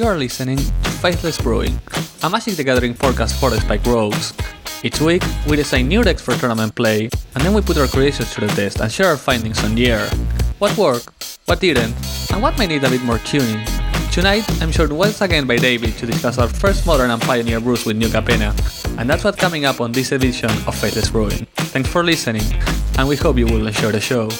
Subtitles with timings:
[0.00, 1.78] You are listening to Faithless Brewing,
[2.22, 4.32] a Magic the Gathering forecast for the Spike Rogues.
[4.82, 8.32] Each week, we design new decks for tournament play, and then we put our creations
[8.32, 10.08] to the test and share our findings on the air.
[10.58, 11.94] What worked, what didn't,
[12.32, 13.62] and what may need a bit more tuning.
[14.10, 17.84] Tonight, I'm joined once again by David to discuss our first modern and pioneer brews
[17.84, 18.56] with New Capenna,
[18.98, 21.46] and that's what's coming up on this edition of Faithless Brewing.
[21.76, 22.48] Thanks for listening,
[22.96, 24.30] and we hope you will enjoy the show.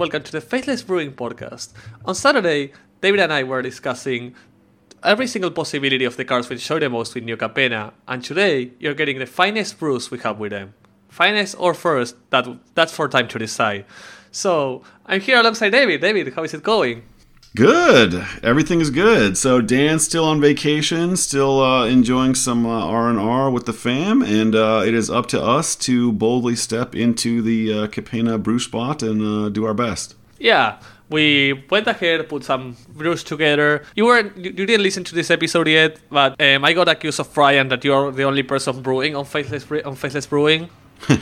[0.00, 1.74] Welcome to the Faithless Brewing Podcast.
[2.06, 4.34] On Saturday, David and I were discussing
[5.04, 8.70] every single possibility of the cards which show the most with New Capenna, and today
[8.80, 10.72] you're getting the finest brews we have with them.
[11.10, 13.84] Finest or first, that that's for time to decide.
[14.30, 16.00] So I'm here alongside David.
[16.00, 17.02] David, how is it going?
[17.54, 18.24] Good.
[18.44, 19.36] Everything is good.
[19.36, 23.72] So Dan's still on vacation, still uh, enjoying some uh, R and R with the
[23.72, 28.40] fam, and uh, it is up to us to boldly step into the uh, Capenna
[28.40, 30.14] brew spot and uh, do our best.
[30.38, 30.78] Yeah,
[31.08, 33.84] we went ahead, put some brews together.
[33.96, 37.18] You were you you didn't listen to this episode yet, but um, I got accused
[37.18, 40.70] of Brian that you're the only person brewing on Faithless on Faithless Brewing.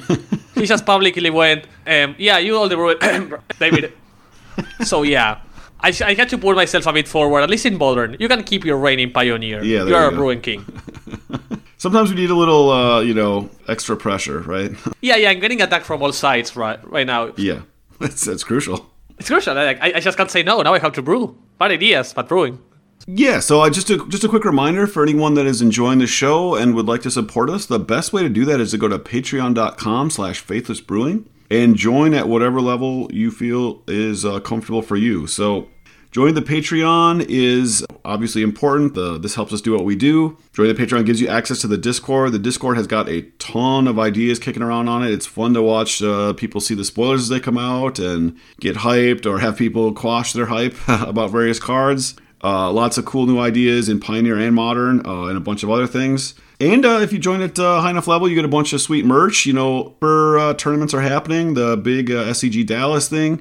[0.55, 3.95] he just publicly went, um, "Yeah, you all the brewing, David."
[4.85, 5.39] so yeah.
[5.81, 8.17] I, I had to put myself a bit forward, at least in modern.
[8.19, 9.63] You can keep your reign in Pioneer.
[9.63, 10.65] Yeah, you are a brewing king.
[11.79, 14.73] Sometimes we need a little, uh, you know, extra pressure, right?
[15.01, 17.33] yeah, yeah, I'm getting attacked from all sides right right now.
[17.37, 17.63] yeah,
[18.01, 18.91] that's that's crucial.
[19.19, 19.57] It's crucial.
[19.57, 20.63] I, I just can't say no.
[20.63, 21.37] Now I have to brew.
[21.59, 22.61] Bad ideas, but brewing.
[23.07, 26.07] Yeah, so I just a, just a quick reminder for anyone that is enjoying the
[26.07, 28.79] show and would like to support us, the best way to do that is to
[28.79, 34.83] go to patreon.com slash faithlessbrewing and join at whatever level you feel is uh, comfortable
[34.83, 35.27] for you.
[35.27, 35.69] So
[36.11, 38.95] joining the Patreon is obviously important.
[38.95, 40.37] The, this helps us do what we do.
[40.53, 42.33] Joining the Patreon gives you access to the Discord.
[42.33, 45.11] The Discord has got a ton of ideas kicking around on it.
[45.11, 48.77] It's fun to watch uh, people see the spoilers as they come out and get
[48.77, 52.15] hyped or have people quash their hype about various cards.
[52.43, 55.71] Uh, lots of cool new ideas in Pioneer and Modern, uh, and a bunch of
[55.71, 56.35] other things.
[56.61, 58.81] And uh, if you join at uh, high enough level, you get a bunch of
[58.81, 59.47] sweet merch.
[59.47, 63.41] You know, for uh, tournaments are happening, the big uh, SCG Dallas thing.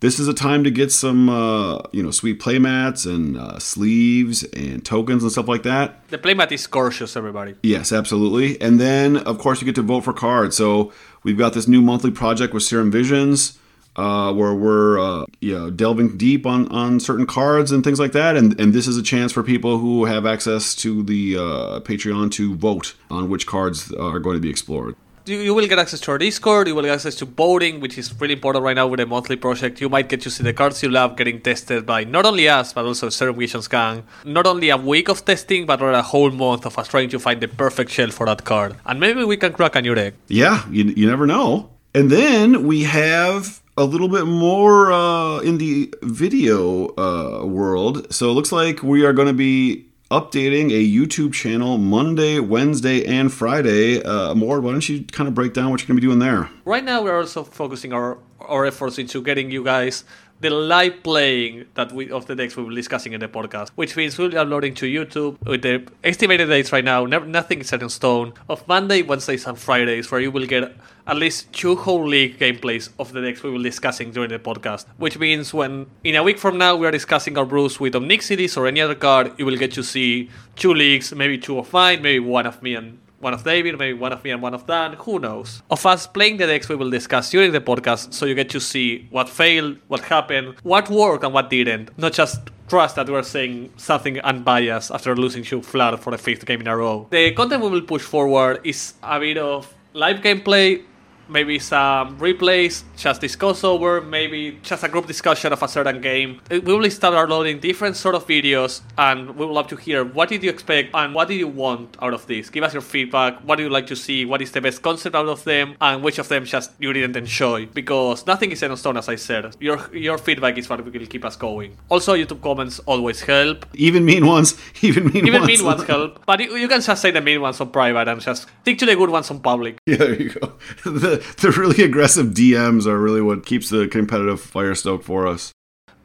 [0.00, 4.42] This is a time to get some, uh, you know, sweet playmats and uh, sleeves
[4.42, 6.06] and tokens and stuff like that.
[6.08, 7.54] The playmat is gorgeous, everybody.
[7.62, 8.60] Yes, absolutely.
[8.60, 10.54] And then, of course, you get to vote for cards.
[10.54, 13.58] So we've got this new monthly project with Serum Visions,
[13.96, 18.12] uh, where we're uh, you know delving deep on on certain cards and things like
[18.12, 18.36] that.
[18.36, 22.30] And and this is a chance for people who have access to the uh, Patreon
[22.32, 24.94] to vote on which cards are going to be explored.
[25.28, 27.98] You, you will get access to our Discord, you will get access to voting, which
[27.98, 29.80] is really important right now with a monthly project.
[29.80, 32.72] You might get to see the cards you love getting tested by not only us,
[32.72, 34.04] but also Serum Visions Gang.
[34.24, 37.18] Not only a week of testing, but rather a whole month of us trying to
[37.18, 38.76] find the perfect shell for that card.
[38.86, 40.14] And maybe we can crack a new deck.
[40.28, 41.70] Yeah, you, you never know.
[41.92, 48.12] And then we have a little bit more uh, in the video uh, world.
[48.12, 53.04] So it looks like we are going to be updating a YouTube channel Monday, Wednesday,
[53.04, 54.02] and Friday.
[54.02, 56.20] Uh, Mord, why don't you kind of break down what you're going to be doing
[56.20, 56.48] there?
[56.64, 60.04] Right now, we're also focusing our, our efforts into getting you guys
[60.40, 63.70] the live playing that we of the decks we will be discussing in the podcast,
[63.74, 67.06] which means we'll be uploading to YouTube with the estimated dates right now.
[67.06, 71.16] Never, nothing set in stone of Monday, Wednesdays, and Fridays, where you will get at
[71.16, 74.86] least two whole league gameplays of the decks we will be discussing during the podcast.
[74.98, 78.02] Which means when in a week from now we are discussing our brews with Ob
[78.02, 81.72] Nixilis or any other card, you will get to see two leagues, maybe two of
[81.72, 84.54] mine, maybe one of me and one of David, maybe one of me and one
[84.54, 85.62] of Dan, who knows?
[85.70, 88.60] Of us playing the decks we will discuss during the podcast, so you get to
[88.60, 91.96] see what failed, what happened, what worked, and what didn't.
[91.98, 96.44] Not just trust that we're saying something unbiased after losing to Flood for the fifth
[96.44, 97.06] game in a row.
[97.10, 100.82] The content we will push forward is a bit of live gameplay,
[101.28, 106.40] maybe some replays, just discuss over, maybe just a group discussion of a certain game.
[106.50, 110.04] Uh, We will start uploading different sort of videos, and we would love to hear
[110.04, 112.50] what did you expect and what did you want out of this.
[112.50, 113.40] Give us your feedback.
[113.44, 114.24] What do you like to see?
[114.24, 117.16] What is the best concept out of them, and which of them just you didn't
[117.16, 117.66] enjoy?
[117.66, 119.56] Because nothing is set in stone, as I said.
[119.60, 121.76] Your your feedback is what will keep us going.
[121.88, 123.66] Also, YouTube comments always help.
[123.74, 125.46] Even mean ones, even mean Even ones.
[125.46, 128.20] mean ones help, but you, you can just say the mean ones on private and
[128.20, 129.78] just stick to the good ones on public.
[129.86, 130.52] Yeah, there you go.
[130.84, 135.26] The the, the really aggressive DMs are really what keeps the competitive fire stoked for
[135.26, 135.52] us.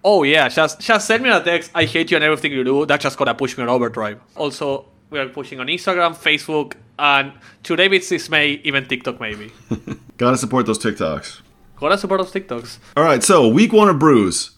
[0.04, 1.72] Oh yeah, just just send me a text.
[1.76, 2.86] I hate you and everything you do.
[2.86, 4.20] That's just gonna push me on overdrive.
[4.36, 9.52] Also, we are pushing on Instagram, Facebook, and to David's dismay, even TikTok maybe.
[10.18, 11.42] Gotta support those TikToks.
[11.80, 12.80] Gotta support those TikToks.
[12.98, 14.52] All right, so week one of brews.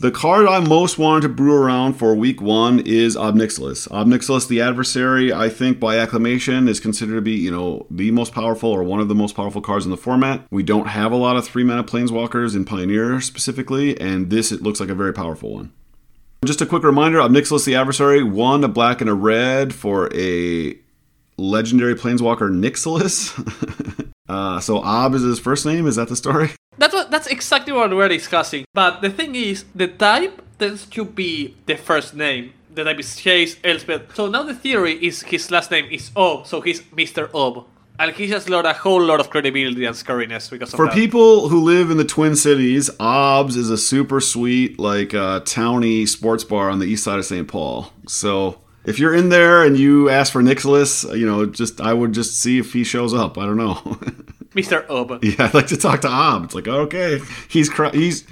[0.00, 3.90] The card I most wanted to brew around for week one is Ob Nixilis.
[3.90, 8.12] Ob Nixilis, the adversary, I think by acclamation is considered to be, you know, the
[8.12, 10.46] most powerful or one of the most powerful cards in the format.
[10.52, 14.62] We don't have a lot of three mana planeswalkers in Pioneer specifically, and this it
[14.62, 15.72] looks like a very powerful one.
[16.44, 20.08] Just a quick reminder, Ob Nixilis, the adversary, one a black and a red for
[20.14, 20.78] a
[21.36, 23.34] legendary planeswalker Nixilis.
[24.28, 25.88] uh, so Ob is his first name.
[25.88, 26.50] Is that the story?
[26.76, 26.94] That's.
[27.10, 28.64] That's exactly what we're discussing.
[28.74, 32.52] But the thing is, the type tends to be the first name.
[32.74, 34.14] The type is Chase Elspeth.
[34.14, 37.32] So now the theory is his last name is Ob, so he's Mr.
[37.34, 37.66] Ob.
[38.00, 40.76] And he just lost a whole lot of credibility and scariness because of that.
[40.76, 40.94] For that.
[40.94, 46.06] people who live in the Twin Cities, Ob's is a super sweet, like, uh, towny
[46.06, 47.48] sports bar on the east side of St.
[47.48, 47.92] Paul.
[48.06, 52.12] So if you're in there and you ask for Nicholas, you know, just I would
[52.12, 53.36] just see if he shows up.
[53.36, 53.98] I don't know.
[54.58, 54.88] Mr.
[54.90, 55.22] Ob.
[55.24, 56.44] yeah, I'd like to talk to Ob.
[56.44, 58.26] It's like, okay, he's cr- he's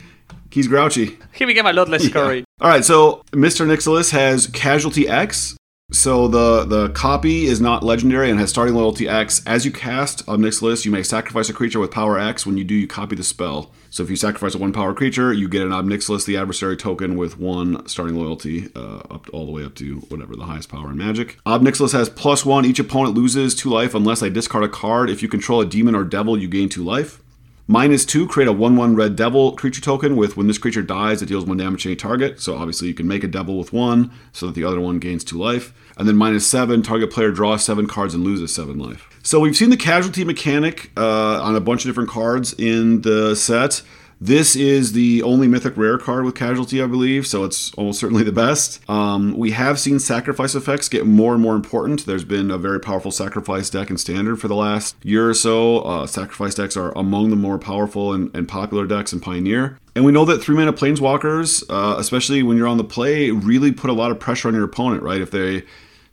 [0.51, 1.19] he's grouchy.
[1.33, 2.45] He became a lot less scurry.
[2.61, 3.67] All right, so Mr.
[3.67, 5.57] Nixilis has Casualty X.
[5.93, 9.41] So the the copy is not legendary and has starting loyalty X.
[9.47, 12.45] As you cast uh, Ob Nixilis, you may sacrifice a creature with power X.
[12.45, 13.71] When you do, you copy the spell.
[13.97, 16.77] So if you sacrifice a one power creature, you get an Ob Nixilis, the adversary
[16.77, 20.69] token, with one starting loyalty, uh, up all the way up to whatever the highest
[20.69, 21.39] power in Magic.
[21.47, 22.67] Ob Nixilis has plus one.
[22.67, 25.09] Each opponent loses two life unless I discard a card.
[25.09, 27.23] If you control a demon or devil, you gain two life.
[27.69, 31.21] Minus two, create a 1 1 red devil creature token with when this creature dies,
[31.21, 32.41] it deals one damage to any target.
[32.41, 35.25] So obviously you can make a devil with one so that the other one gains
[35.25, 35.75] two life.
[35.97, 39.09] And then minus seven, target player draws seven cards and loses seven life.
[39.25, 43.35] So we've seen the casualty mechanic uh, on a bunch of different cards in the
[43.35, 43.83] set.
[44.19, 48.23] This is the only mythic rare card with casualty, I believe, so it's almost certainly
[48.25, 48.81] the best.
[48.89, 52.07] Um, we have seen sacrifice effects get more and more important.
[52.07, 55.81] There's been a very powerful sacrifice deck in standard for the last year or so.
[55.81, 59.79] Uh, sacrifice decks are among the more powerful and, and popular decks in Pioneer.
[59.95, 63.71] And we know that three mana planeswalkers, uh, especially when you're on the play, really
[63.71, 65.21] put a lot of pressure on your opponent, right?
[65.21, 65.65] If they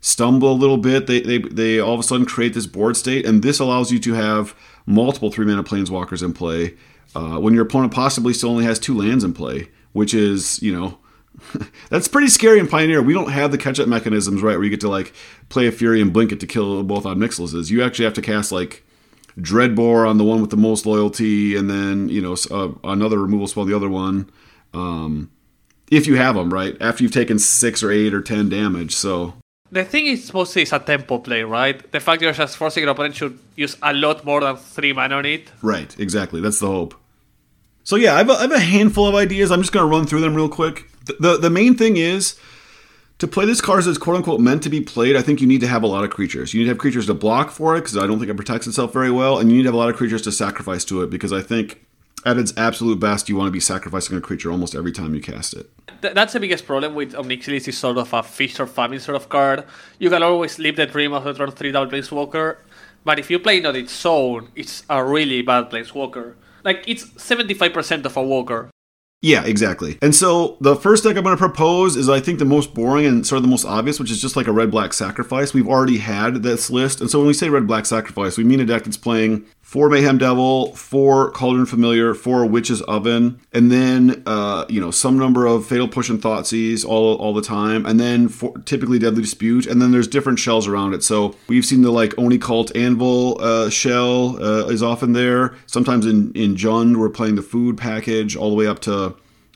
[0.02, 3.26] stumble a little bit, they, they, they all of a sudden create this board state,
[3.26, 4.54] and this allows you to have
[4.86, 6.74] multiple three mana planeswalkers in play
[7.16, 10.74] uh, when your opponent possibly still only has two lands in play, which is, you
[10.78, 10.98] know,
[11.90, 13.02] that's pretty scary in Pioneer.
[13.02, 15.14] We don't have the catch up mechanisms, right, where you get to like
[15.50, 17.70] play a Fury and blink it to kill both Ob Nixilises.
[17.70, 18.84] You actually have to cast like
[19.38, 23.48] Dreadbore on the one with the most loyalty, and then, you know, uh, another removal
[23.48, 24.30] spell, the other one.
[24.74, 25.32] Um,
[25.92, 26.76] if you have them, right?
[26.82, 28.96] After you've taken six or eight or ten damage.
[28.96, 29.34] So
[29.72, 31.92] The thing is mostly it's a tempo play, right?
[31.92, 35.16] The fact you're just forcing your opponent to use a lot more than three mana
[35.16, 35.52] on it.
[35.62, 36.42] Right, exactly.
[36.42, 36.94] That's the hope.
[37.84, 39.52] So yeah, I have a, I have a handful of ideas.
[39.52, 40.90] I'm just going to run through them real quick.
[41.06, 42.40] The, the, the main thing is
[43.20, 45.16] to play this card as quote unquote meant to be played.
[45.16, 46.54] I think you need to have a lot of creatures.
[46.54, 48.68] You need to have creatures to block for it because I don't think it protects
[48.68, 51.02] itself very well, and you need to have a lot of creatures to sacrifice to
[51.04, 51.86] it because I think
[52.26, 55.20] at its absolute best, you want to be sacrificing a creature almost every time you
[55.20, 55.70] cast it.
[56.02, 59.00] Th- that's the biggest problem with Ob Nixilis is sort of a feast or famine
[59.00, 59.66] sort of card.
[60.00, 62.58] You can always live the dream of the turn 3 double Planeswalker,
[63.04, 66.36] but if you play it on its own, it's a really bad Planeswalker.
[66.64, 68.70] Like, it's 75% of a Walker.
[69.24, 69.98] Yeah, exactly.
[70.02, 73.06] And so the first deck I'm going to propose is I think the most boring
[73.06, 75.54] and sort of the most obvious, which is just like a red black sacrifice.
[75.54, 77.00] We've already had this list.
[77.00, 79.90] And so when we say red black sacrifice, we mean a deck that's playing four
[79.90, 85.48] Mayhem Devil, four Cauldron Familiar, four Witch's Oven, and then uh, you know some number
[85.48, 89.66] of Fatal Push and Thoughtseize all all the time, and then for, typically Deadly Dispute,
[89.66, 91.02] and then there's different shells around it.
[91.02, 95.56] So we've seen the like Oni Cult Anvil uh, shell uh, is often there.
[95.66, 99.16] Sometimes in in Jund we're playing the food package all the way up to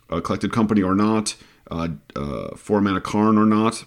[0.10, 1.36] a Collected Company or not,
[1.70, 3.86] uh, uh, four mana Karn or not.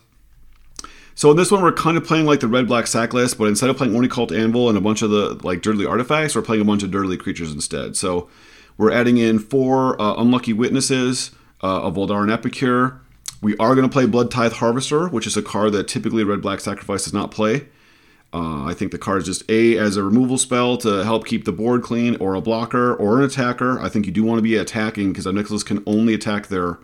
[1.21, 3.45] So in this one, we're kind of playing like the red black sack list, but
[3.45, 6.41] instead of playing Oni Cult Anvil and a bunch of the like dirtly artifacts, we're
[6.41, 7.95] playing a bunch of dirtly creatures instead.
[7.95, 8.31] So
[8.79, 11.31] we're adding in four uh, unlucky witnesses,
[11.63, 13.03] uh, a Voldaren Epicure.
[13.43, 16.41] We are going to play Blood Tithe Harvester, which is a card that typically red
[16.41, 17.69] black sacrifice does not play.
[18.33, 21.45] Uh, I think the card is just a as a removal spell to help keep
[21.45, 23.79] the board clean, or a blocker, or an attacker.
[23.79, 26.79] I think you do want to be attacking because Nicholas can only attack their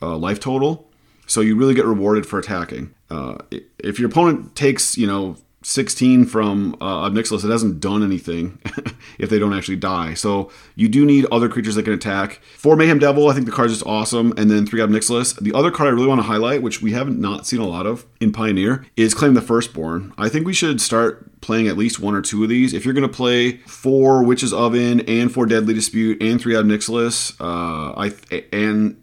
[0.00, 0.88] uh, life total,
[1.26, 2.94] so you really get rewarded for attacking.
[3.10, 3.38] Uh,
[3.78, 8.58] if your opponent takes, you know, 16 from uh, Nicholas, it hasn't done anything
[9.18, 10.14] if they don't actually die.
[10.14, 12.40] So you do need other creatures that can attack.
[12.56, 14.34] For Mayhem Devil, I think the card's just awesome.
[14.36, 15.38] And then three Ob Nixilis.
[15.40, 17.86] The other card I really want to highlight, which we haven't not seen a lot
[17.86, 20.12] of in Pioneer, is Claim the Firstborn.
[20.18, 22.74] I think we should start playing at least one or two of these.
[22.74, 26.66] If you're going to play four Witch's Oven and four Deadly Dispute and three Ob
[26.66, 28.12] Nixilis, uh, I
[28.52, 29.00] and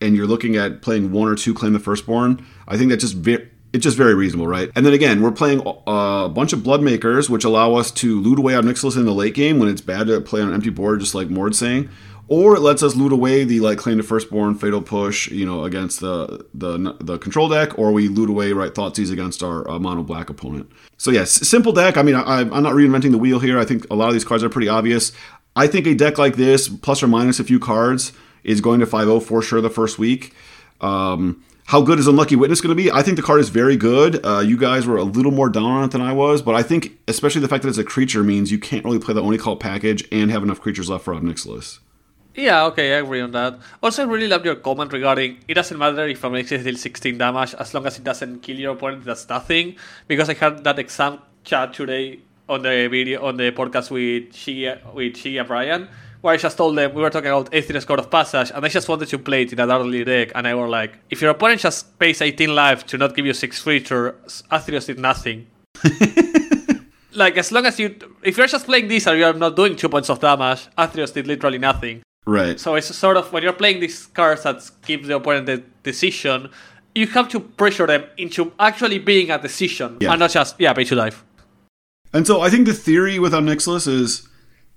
[0.00, 3.14] and you're looking at playing one or two Claim the Firstborn, I think that just
[3.14, 4.70] very it's just very reasonable, right?
[4.74, 8.38] And then again, we're playing a bunch of blood makers, which allow us to loot
[8.38, 10.70] away Ob Nixilis in the late game when it's bad to play on an empty
[10.70, 11.90] board, just like Mord's saying.
[12.28, 15.64] Or it lets us loot away the like claim to firstborn fatal push, you know,
[15.64, 19.78] against the the the control deck, or we loot away right Thoughtseize against our uh,
[19.78, 20.70] mono black opponent.
[20.98, 21.96] So yes, simple deck.
[21.96, 23.58] I mean, I, I'm not reinventing the wheel here.
[23.58, 25.12] I think a lot of these cards are pretty obvious.
[25.56, 28.12] I think a deck like this, plus or minus a few cards,
[28.44, 30.34] is going to 5-0 for sure the first week.
[30.80, 32.90] Um, how good is Unlucky Witness going to be?
[32.90, 34.24] I think the card is very good.
[34.24, 36.62] Uh, you guys were a little more down on it than I was, but I
[36.62, 39.36] think especially the fact that it's a creature means you can't really play the Oni
[39.36, 41.80] Cult package and have enough creatures left for Ob Nixilis.
[42.34, 43.58] Yeah, okay, I agree on that.
[43.82, 47.52] Also, I really loved your comment regarding it doesn't matter if Mix deals 16 damage
[47.54, 49.76] as long as it doesn't kill your opponent, that's nothing.
[50.06, 54.94] Because I had that exam chat today on the video on the podcast with Shia
[54.94, 55.88] with she and Brian
[56.20, 58.68] where I just told them we were talking about Athreos God of Passage, and they
[58.68, 61.30] just wanted to play it in a early deck, and I were like, if your
[61.30, 65.46] opponent just pays 18 life to not give you 6 creatures, Athreos did nothing.
[67.14, 69.88] like, as long as you, if you're just playing this and you're not doing 2
[69.88, 72.02] points of damage, Athreos did literally nothing.
[72.26, 72.58] Right.
[72.60, 76.50] So it's sort of, when you're playing these cards that give the opponent the decision,
[76.94, 80.10] you have to pressure them into actually being a decision, yeah.
[80.10, 81.24] and not just, yeah, pay to life.
[82.12, 84.27] And so I think the theory with Ob Nixilis is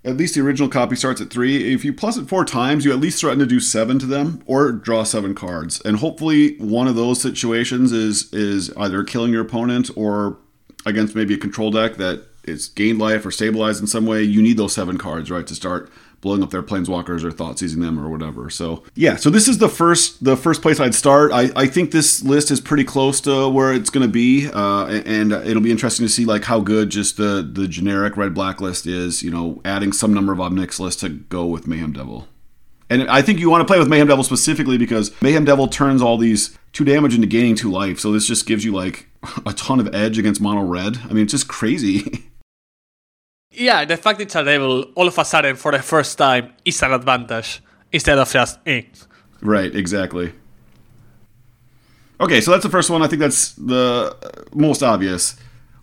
[0.03, 1.73] at least the original copy starts at three.
[1.73, 4.41] If you plus it four times, you at least threaten to do seven to them
[4.45, 5.81] or draw seven cards.
[5.81, 10.37] And hopefully, one of those situations is is either killing your opponent or
[10.85, 14.23] against maybe a control deck that is gained life or stabilized in some way.
[14.23, 15.91] You need those seven cards, right, to start
[16.21, 18.49] blowing up their planeswalkers or Thoughtseizing them or whatever.
[18.49, 21.31] So yeah, so this is the first the first place I'd start.
[21.31, 24.85] I, I think this list is pretty close to where it's going to be, uh,
[25.05, 28.61] and it'll be interesting to see like how good just the the generic red black
[28.61, 29.23] list is.
[29.23, 32.27] You know, adding some number of Ob Nixilis to go with Mayhem Devil.
[32.89, 36.01] And I think you want to play with Mayhem Devil specifically because Mayhem Devil turns
[36.01, 37.99] all these two damage into gaining two life.
[38.01, 39.07] So this just gives you like
[39.45, 40.97] a ton of edge against mono red.
[41.05, 42.25] I mean, it's just crazy.
[43.51, 46.81] Yeah, the fact it's a devil all of a sudden for the first time is
[46.81, 48.83] an advantage instead of just eh.
[49.41, 50.33] Right, exactly.
[52.19, 53.01] Okay, so that's the first one.
[53.01, 54.15] I think that's the
[54.53, 55.35] most obvious.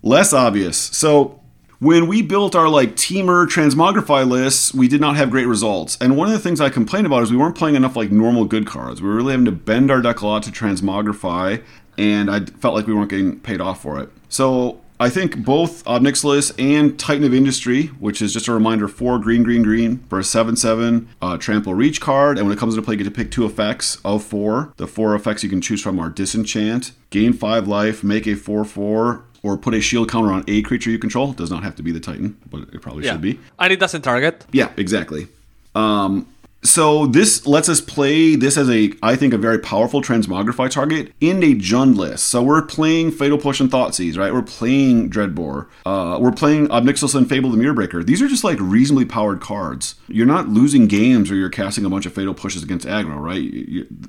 [0.03, 0.77] Less obvious.
[0.79, 1.41] So
[1.81, 5.99] when we built our like Temur transmogrify lists, we did not have great results.
[6.01, 8.45] And one of the things I complained about is we weren't playing enough like normal
[8.45, 9.03] good cards.
[9.03, 11.63] We were really having to bend our deck a lot to transmogrify,
[11.99, 14.09] and I felt like we weren't getting paid off for it.
[14.29, 18.89] So I think both Ob Nixilis and Titan of Industry, which is just a reminder
[18.89, 22.37] four green, green, green for a 7 7 uh, trample reach card.
[22.37, 24.73] And when it comes into play, you get to pick two effects of four.
[24.77, 28.65] The four effects you can choose from are Disenchant, gain five life, make a 4
[28.65, 31.31] 4, or put a shield counter on a creature you control.
[31.31, 33.13] It does not have to be the Titan, but it probably yeah.
[33.13, 33.39] should be.
[33.59, 34.47] And it doesn't target.
[34.53, 35.29] Yeah, exactly.
[35.77, 36.27] Um,
[36.63, 41.13] so this lets us play this as a, I think, a very powerful transmogrify target
[41.21, 42.27] in a Jund list.
[42.27, 44.33] So we're playing Fatal Push and Thoughtseize, right?
[44.33, 45.69] We're playing Dreadbore.
[45.87, 48.05] Uh, we're playing Ob Nixilis and Fable the Mirrorbreaker.
[48.05, 49.95] These are just like reasonably powered cards.
[50.09, 53.43] You're not losing games or you're casting a bunch of Fatal Pushes against aggro, right?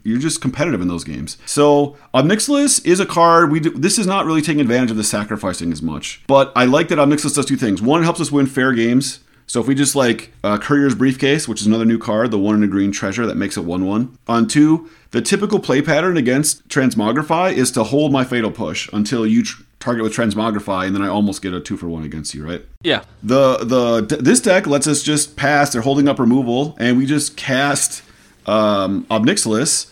[0.03, 1.37] You're just competitive in those games.
[1.45, 3.51] So Ob Nixilis is a card.
[3.51, 6.65] We do, this is not really taking advantage of the sacrificing as much, but I
[6.65, 7.81] like that Ob Nixilis does two things.
[7.81, 11.47] One, it helps us win fair games so if we just like uh, Courier's Briefcase,
[11.47, 13.83] which is another new card, the one in a green treasure that makes it 1
[13.83, 14.17] 1.
[14.27, 19.25] On two, the typical play pattern against Transmogrify is to hold my Fatal Push until
[19.25, 22.35] you tr- target with Transmogrify, and then I almost get a two for one against
[22.35, 22.63] you, right?
[22.83, 23.03] Yeah.
[23.23, 25.73] The the this deck lets us just pass.
[25.73, 28.03] They're holding up removal, and we just cast
[28.45, 29.91] um, Ob Nixilis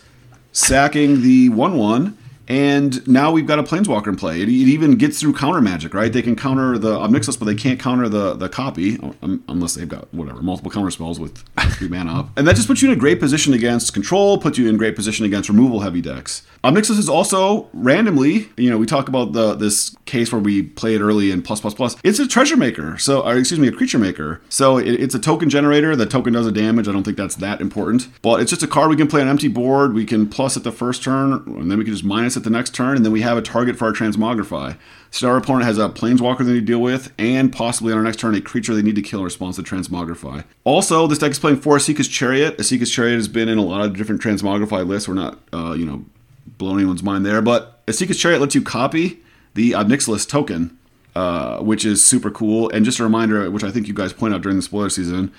[0.52, 2.16] sacking the one one
[2.48, 4.40] and now we've got a planeswalker in play.
[4.40, 6.10] It, it, even gets through counter magic, right?
[6.10, 9.74] They can counter the Ob Nixilis, but they can't counter the the copy um, unless
[9.74, 11.38] they've got whatever multiple counter spells with
[11.72, 12.30] three mana up.
[12.36, 14.96] And that just puts you in a great position against control, puts you in great
[14.96, 16.46] position against removal heavy decks.
[16.64, 20.62] Ob Nixilis is also randomly, you know, we talk about the this case where we
[20.62, 21.96] play it early in plus plus plus.
[22.02, 24.40] It's a treasure maker, so or excuse me, a creature maker.
[24.48, 25.94] So it, it's a token generator.
[25.94, 26.88] The token does a damage.
[26.88, 29.28] I don't think that's that important, but it's just a card we can play on
[29.28, 29.92] empty board.
[29.92, 32.50] We can plus at the first turn, and then we can just minus at the
[32.50, 34.78] next turn, and then we have a target for our transmogrify.
[35.10, 38.04] So our opponent has a planeswalker they need to deal with, and possibly on our
[38.04, 40.44] next turn a creature they need to kill in response to transmogrify.
[40.64, 42.56] Also, this deck is playing for Esika's Chariot.
[42.58, 45.08] Esika's Chariot has been in a lot of different transmogrify lists.
[45.08, 46.04] We're not, uh, you know,
[46.46, 49.20] blowing anyone's mind there, but Esika's Chariot lets you copy
[49.54, 50.76] the Ob Nixilis token,
[51.14, 52.70] uh, which is super cool.
[52.70, 55.32] And just a reminder, which I think you guys point out during the spoiler season,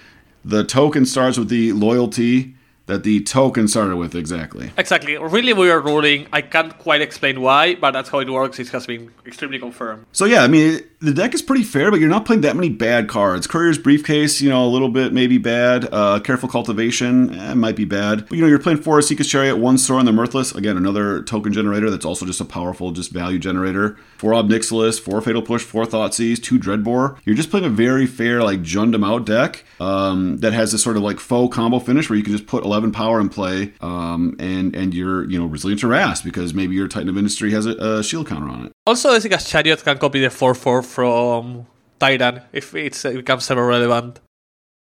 [0.44, 2.56] the token starts with the loyalty
[2.89, 4.72] that the token started with exactly.
[4.75, 5.15] Exactly.
[5.15, 6.27] Really weird ruling.
[6.34, 8.60] I can't quite explain why, but that's how it works.
[8.60, 10.05] It has been extremely confirmed.
[10.12, 12.55] So yeah, I mean, it, the deck is pretty fair, but you're not playing that
[12.55, 13.46] many bad cards.
[13.46, 15.88] Courier's Briefcase, you know, a little bit maybe bad.
[15.91, 18.27] Uh, Careful Cultivation, eh, might be bad.
[18.27, 20.55] But, you know, you're playing four Esika's Chariot, one Sorin the Mirthless.
[20.55, 23.98] Again, another token generator that's also just a powerful, just value generator.
[24.19, 27.17] Four Ob Nixilis, four Fatal Push, four Thoughtseize, two Dreadbore.
[27.23, 30.83] You're just playing a very fair, like, Jund 'em out deck um, that has this
[30.83, 33.71] sort of like faux combo finish where you can just put 11 power in play
[33.79, 37.51] um, and and you're you know resilient to Rast because maybe your Titan of Industry
[37.51, 38.73] has a, a shield counter on it.
[38.85, 41.65] Also, I think a Chariot can copy the 4 4 from
[41.97, 44.19] Titan if it's, it becomes ever relevant.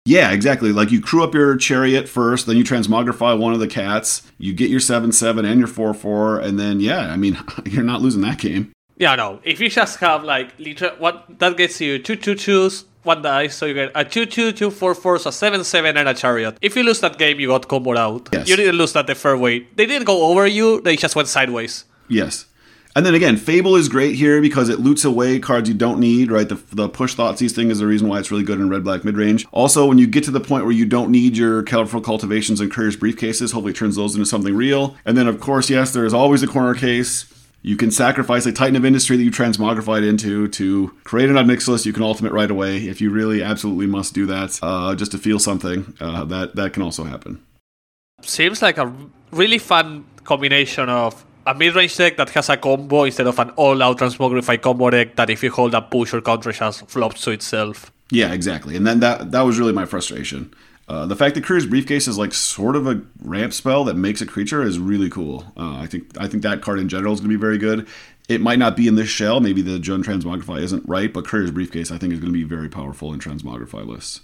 [0.05, 0.71] Yeah, exactly.
[0.71, 4.53] Like you crew up your chariot first, then you transmogrify one of the cats, you
[4.53, 8.01] get your 7 7 and your 4 4, and then, yeah, I mean, you're not
[8.01, 8.71] losing that game.
[8.97, 9.39] Yeah, no.
[9.43, 13.55] If you just have like liter- what that gets you two two twos, one dice,
[13.55, 16.57] so you get a two two two four four, so seven seven and a chariot.
[16.61, 18.29] If you lose that game, you got comboed out.
[18.31, 18.47] Yes.
[18.47, 19.67] You didn't lose that the fair way.
[19.75, 20.81] They didn't go over you.
[20.81, 21.85] They just went sideways.
[22.07, 22.45] Yes.
[22.97, 26.31] And then again, Fable is great here because it loots away cards you don't need,
[26.31, 26.47] right?
[26.47, 29.03] The, the push Thoughtseize thing is the reason why it's really good in red black
[29.03, 29.45] mid range.
[29.51, 32.71] Also, when you get to the point where you don't need your careful cultivations and
[32.71, 34.95] couriers briefcases, hopefully it turns those into something real.
[35.03, 37.25] And then, of course, yes, there is always a corner case.
[37.65, 41.47] You can sacrifice a Titan of Industry that you transmogrified into to create an Ob
[41.47, 41.83] Nixilis.
[41.83, 45.17] You can ultimate right away if you really absolutely must do that uh, just to
[45.17, 45.97] feel something.
[45.99, 47.43] Uh, that that can also happen.
[48.21, 48.93] Seems like a
[49.31, 53.97] really fun combination of a mid-range deck that has a combo instead of an all-out
[53.97, 57.91] transmogrify combo deck that if you hold a push or counter just flops to itself.
[58.11, 58.75] Yeah, exactly.
[58.75, 60.53] And then that that was really my frustration.
[60.87, 64.21] Uh, the fact that Courier's Briefcase is like sort of a ramp spell that makes
[64.21, 65.51] a creature is really cool.
[65.57, 67.87] Uh, I think I think that card in general is going to be very good.
[68.29, 69.39] It might not be in this shell.
[69.39, 72.43] Maybe the Jund Transmogrify isn't right, but Courier's Briefcase I think is going to be
[72.43, 74.21] very powerful in Transmogrify lists.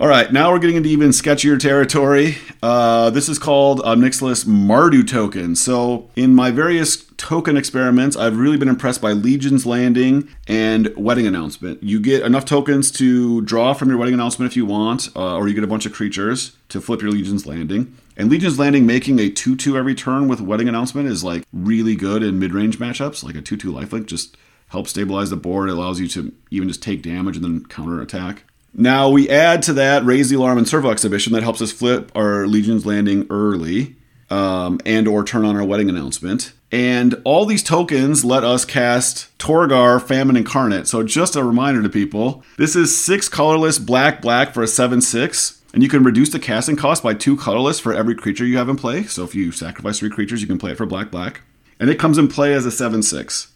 [0.00, 2.36] All right, now we're getting into even sketchier territory.
[2.62, 5.56] Uh, this is called Ob Nixilis Mardu token.
[5.56, 11.26] So, in my various token experiments, I've really been impressed by Legion's Landing and Wedding
[11.26, 11.82] Announcement.
[11.82, 15.48] You get enough tokens to draw from your Wedding Announcement if you want, uh, or
[15.48, 17.92] you get a bunch of creatures to flip your Legion's Landing.
[18.16, 21.96] And Legion's Landing making a 2 2 every turn with Wedding Announcement is like really
[21.96, 23.24] good in mid range matchups.
[23.24, 24.36] Like a 2 2 lifelink just
[24.68, 25.68] helps stabilize the board.
[25.68, 28.44] It allows you to even just take damage and then counter attack.
[28.74, 32.12] Now we add to that Raise the Alarm and Servo Exhibition that helps us flip
[32.14, 33.96] our Legion's Landing early
[34.30, 36.52] um, and or turn on our wedding announcement.
[36.70, 40.86] And all these tokens let us cast Torgar, Famine Incarnate.
[40.86, 45.60] So just a reminder to people, this is six colorless black black for a 7-6.
[45.72, 48.68] And you can reduce the casting cost by two colorless for every creature you have
[48.68, 49.04] in play.
[49.04, 51.42] So if you sacrifice three creatures, you can play it for black black.
[51.80, 53.48] And it comes in play as a 7-6.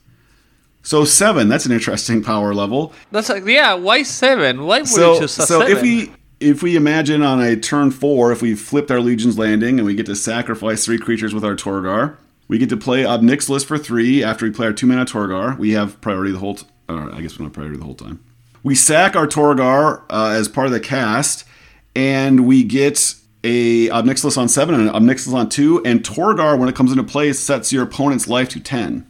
[0.82, 2.92] So seven, that's an interesting power level.
[3.12, 3.74] That's like yeah.
[3.74, 4.64] Why seven?
[4.64, 5.68] Why would So you so seven?
[5.70, 9.78] if we if we imagine on a turn four, if we flipped our Legion's Landing
[9.78, 12.16] and we get to sacrifice three creatures with our Torgar,
[12.48, 15.56] we get to play Ob Nixilis for three after we play our two mana Torgar.
[15.56, 16.56] We have priority the whole.
[16.56, 18.22] T- or I guess we don't have priority the whole time.
[18.64, 21.44] We sack our Torgar uh, as part of the cast,
[21.94, 23.14] and we get
[23.44, 25.80] a Ob Nixilis on seven and an Ob Nixilis on two.
[25.84, 29.06] And Torgar, when it comes into play, sets your opponent's life to ten.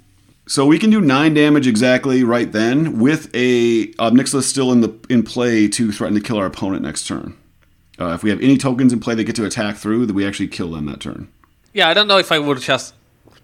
[0.46, 4.81] So we can do nine damage exactly right then, with a Ob Nixilis still in
[4.81, 7.37] the in play to threaten to kill our opponent next turn.
[8.00, 10.26] Uh, if we have any tokens in play that get to attack through, then we
[10.26, 11.28] actually kill them that turn.
[11.72, 12.94] yeah, I don't know if I would just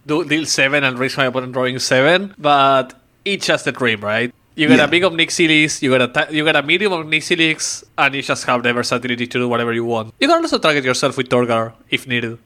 [0.06, 4.34] do deal seven and risk my opponent drawing seven, but it's just a dream, right?
[4.56, 4.84] You get Yeah.
[4.84, 8.14] a big Ob Nixilis, you get a ta- you get a medium Ob Nixilis, and
[8.14, 10.12] you just have the versatility to do whatever you want.
[10.18, 12.38] You can also target yourself with Torgar if needed.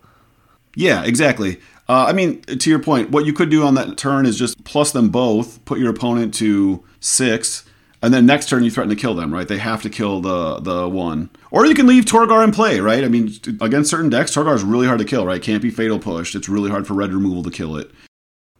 [0.77, 1.59] Yeah, exactly.
[1.93, 4.65] Uh, I mean, to your point, what you could do on that turn is just
[4.65, 7.67] plus them both, put your opponent to six,
[8.01, 9.47] and then next turn you threaten to kill them, right?
[9.47, 13.05] They have to kill the the one, or you can leave Torgar in play, right?
[13.05, 15.43] I mean, against certain decks, Torgar is really hard to kill, right?
[15.43, 16.35] Can't be fatal pushed.
[16.35, 17.91] It's really hard for red removal to kill it.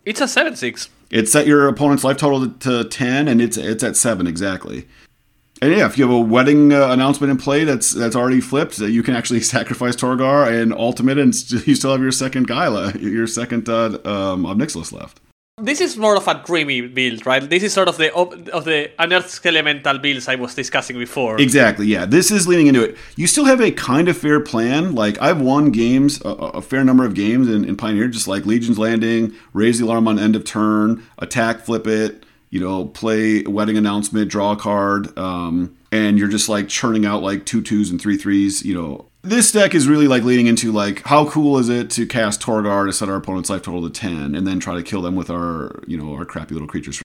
[0.05, 0.91] It's a seven six.
[1.11, 4.87] It set your opponent's life total to, to ten, and it's it's at seven exactly.
[5.63, 8.81] And yeah, if you have a wedding uh, announcement in play that's that's already flipped,
[8.81, 12.93] you can actually sacrifice Torgar and ultimate, and st- you still have your second Gyla,
[12.99, 15.21] your second uh, um, Ob Nixilis left.
[15.59, 17.49] This is more of a dreamy build, right?
[17.49, 21.41] This is sort of the of the unearthed elemental builds I was discussing before.
[21.41, 22.07] Exactly, yeah.
[22.07, 22.97] This is leaning into it.
[23.15, 24.97] You still have a kind of fair plan.
[24.97, 28.47] Like I've won games, a, a fair number of games in, in Pioneer, just like
[28.47, 33.43] Legion's Landing, raise the alarm on end of turn, attack, flip it, you know, play
[33.45, 37.89] wedding announcement, draw a card, um, and you're just like churning out like two twos
[37.91, 38.63] and three threes.
[38.63, 42.07] You know, this deck is really like leaning into like how cool is it to
[42.07, 45.01] cast Torgar to set our opponent's life total to ten, and then try to kill
[45.01, 47.03] them with our you know our crappy little creatures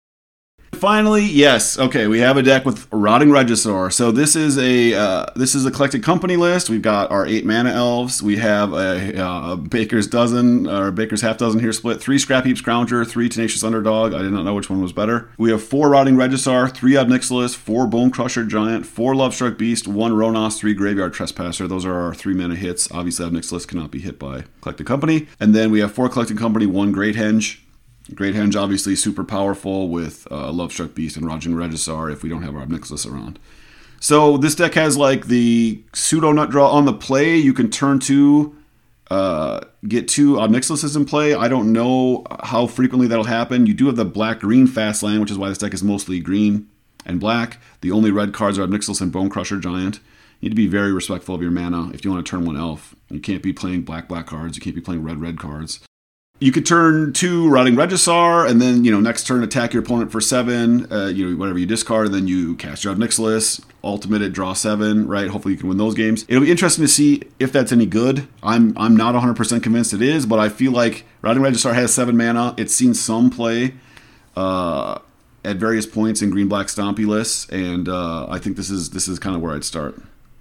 [0.74, 1.80] Finally, yes.
[1.80, 3.92] Okay, we have a deck with Rotting Regisaur.
[3.92, 6.70] So this is a uh, this is a collected company list.
[6.70, 8.22] We've got our eight mana elves.
[8.22, 12.02] We have a, uh, Baker's dozen or Baker's half dozen here split.
[12.02, 14.14] Three Scrap Heap Scrounger, three Tenacious Underdog.
[14.14, 15.30] I did not know which one was better.
[15.38, 19.88] We have four Rotting Regisaur, three Ob Nixilis, four Bone Crusher Giant, four Lovestruck Beast,
[19.88, 21.68] one Ronos, three Graveyard Trespasser.
[21.68, 22.92] Those are our three mana hits.
[22.92, 25.28] Obviously, Ob Nixilis cannot be hit by collected company.
[25.40, 27.60] And then we have four collected company, one Great Henge.
[28.16, 32.44] Great Henge, obviously super powerful with uh, Lovestruck Beast and Rotting Regisaur if we don't
[32.44, 33.38] have our Nicholas around.
[34.00, 37.36] So this deck has like the pseudo nut draw on the play.
[37.36, 38.56] You can turn two,
[39.10, 41.34] uh, get two Nixilis in play.
[41.34, 43.66] I don't know how frequently that'll happen.
[43.66, 46.20] You do have the black green fast land, which is why this deck is mostly
[46.20, 46.70] green
[47.06, 47.60] and black.
[47.82, 50.00] The only red cards are Ob Nixilis and Bone Crusher Giant.
[50.40, 52.58] You need to be very respectful of your mana if you want to turn one
[52.58, 52.96] elf.
[53.10, 54.56] You can't be playing black black cards.
[54.56, 55.80] You can't be playing red red cards.
[56.40, 60.12] You could turn two Rotting Regisaur, and then you know next turn attack your opponent
[60.12, 60.92] for seven.
[60.92, 64.54] Uh, you know whatever you discard, and then you cast your Nixilis, ultimate it, draw
[64.54, 65.08] seven.
[65.08, 65.30] Right?
[65.30, 66.26] Hopefully you can win those games.
[66.28, 68.28] It'll be interesting to see if that's any good.
[68.44, 71.92] I'm I'm not 100 percent convinced it is, but I feel like Rotting Regisaur has
[71.92, 72.54] seven mana.
[72.58, 73.74] It's seen some play.
[74.36, 75.00] Uh,
[75.44, 79.08] at various points in green black stompy lists, and uh, I think this is this
[79.08, 80.00] is kind of where I'd start.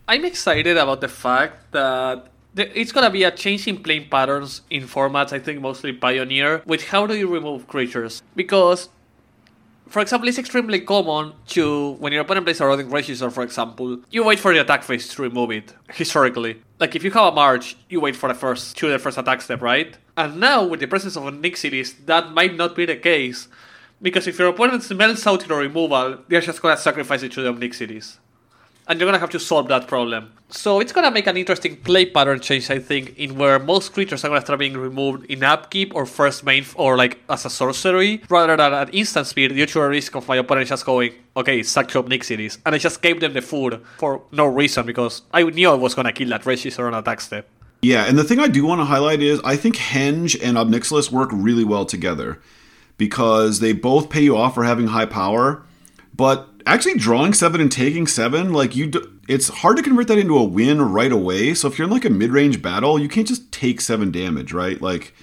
[0.08, 4.84] I'm excited about the fact that it's gonna be a change in playing patterns in
[4.84, 5.32] formats.
[5.32, 6.62] I think mostly Pioneer.
[6.66, 8.22] With how do you remove creatures?
[8.34, 8.88] Because,
[9.88, 14.00] for example, it's extremely common to when your opponent plays a Rotting Regisaur, for example,
[14.10, 15.74] you wait for the attack phase to remove it.
[15.92, 19.18] Historically, like if you have a March, you wait for the first to the first
[19.18, 19.96] attack step, right?
[20.16, 23.48] And now with the presence of Nixilis, that might not be the case.
[24.00, 27.52] Because if your opponent smells out your removal, they're just gonna sacrifice it to the
[27.52, 28.18] Nixilis
[28.88, 30.32] and you're gonna have to solve that problem.
[30.48, 34.24] So it's gonna make an interesting play pattern change, I think, in where most creatures
[34.24, 38.22] are gonna start being removed in upkeep or first main or like as a sorcery,
[38.28, 41.62] rather than at instant speed due to a risk of my opponent just going, okay,
[41.62, 42.58] suck up Nixilis.
[42.64, 45.94] And I just gave them the food for no reason because I knew I was
[45.94, 47.48] gonna kill that Regisaur on attack step.
[47.82, 50.68] Yeah, and the thing I do want to highlight is I think Henge and Ob
[50.68, 52.40] Nixilis work really well together
[52.98, 55.62] because they both pay you off for having high power,
[56.16, 58.90] but actually drawing seven and taking seven, like you,
[59.28, 61.54] it's hard to convert that into a win right away.
[61.54, 64.80] So if you're in like a mid-range battle, you can't just take seven damage, right?
[64.80, 65.14] Like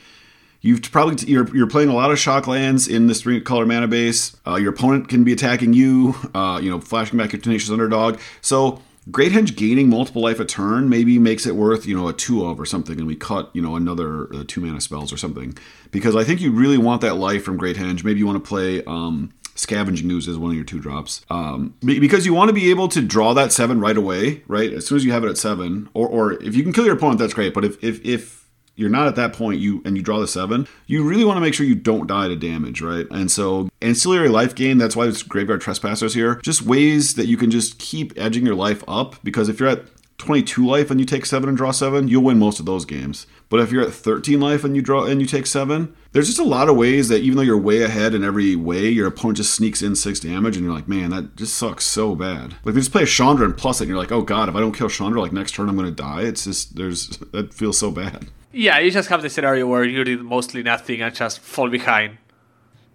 [0.62, 3.88] you've probably you're, you're playing a lot of shock lands in this three color mana
[3.88, 4.36] base.
[4.46, 8.20] Uh, your opponent can be attacking you, uh, you know, flashing back your tenacious underdog.
[8.42, 12.14] So Great Henge gaining multiple life a turn maybe makes it worth you know a
[12.14, 15.18] two of or something, and we cut you know another uh, two mana spells or
[15.18, 15.58] something
[15.92, 18.04] because I think you really want that life from Great Henge.
[18.04, 18.84] Maybe you want to play.
[18.86, 21.26] Um, Scavenging Ooze as one of your two drops.
[21.30, 24.72] Um, because you want to be able to draw that seven right away, right?
[24.74, 26.96] As soon as you have it at seven, or, or if you can kill your
[26.96, 27.54] opponent, that's great.
[27.54, 28.44] But if, if, if
[28.76, 31.42] you're not at that point, you and you draw the seven, you really want to
[31.42, 33.06] make sure you don't die to damage, right?
[33.12, 36.36] And so ancillary life gain, that's why there's graveyard trespassers here.
[36.36, 39.84] Just ways that you can just keep edging your life up because if you're at
[40.18, 43.28] 22 life and you take 7 and draw 7, you'll win most of those games.
[43.54, 46.39] But if you're at 13 life and you draw and you take 7, there's just
[46.39, 49.38] a lot of ways that even though you're way ahead in every way, your opponent
[49.38, 52.74] just sneaks in 6 damage and you're like, "Man, that just sucks so bad." Like
[52.74, 54.60] they just play a Chandra and plus it and you're like, "Oh god, if I
[54.60, 57.92] don't kill Chandra like next turn I'm to die." It's just there's that feels so
[57.92, 58.26] bad.
[58.52, 62.18] Yeah, you just have the scenario where you did mostly nothing and just fall behind.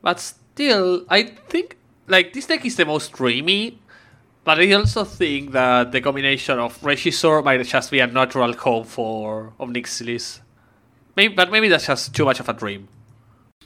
[0.02, 1.76] But still, I think
[2.08, 3.78] like this deck is the most dreamy
[4.42, 8.84] but I also think that the combination of Regisaur might just be a natural home
[8.84, 10.40] for Ob Nixilis.
[11.18, 12.86] Maybe, but maybe that's just too much of a dream.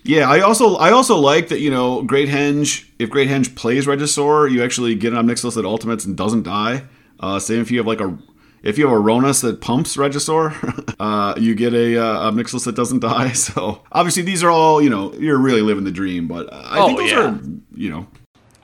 [0.04, 2.88] Yeah, I also I also like that you know Great Henge.
[2.98, 6.44] If Great Henge plays Regisaur, you actually get an Ob Nixilis that ultimates and doesn't
[6.44, 6.84] die.
[7.20, 8.18] Uh, same if you have like a
[8.62, 12.64] if you have a Ronas that pumps Regisaur, uh, you get a, uh, a Nixilis
[12.64, 13.32] that doesn't die.
[13.34, 16.28] So obviously these are all you know you're really living the dream.
[16.28, 17.32] But I oh, think those yeah.
[17.32, 17.40] are
[17.74, 18.06] you know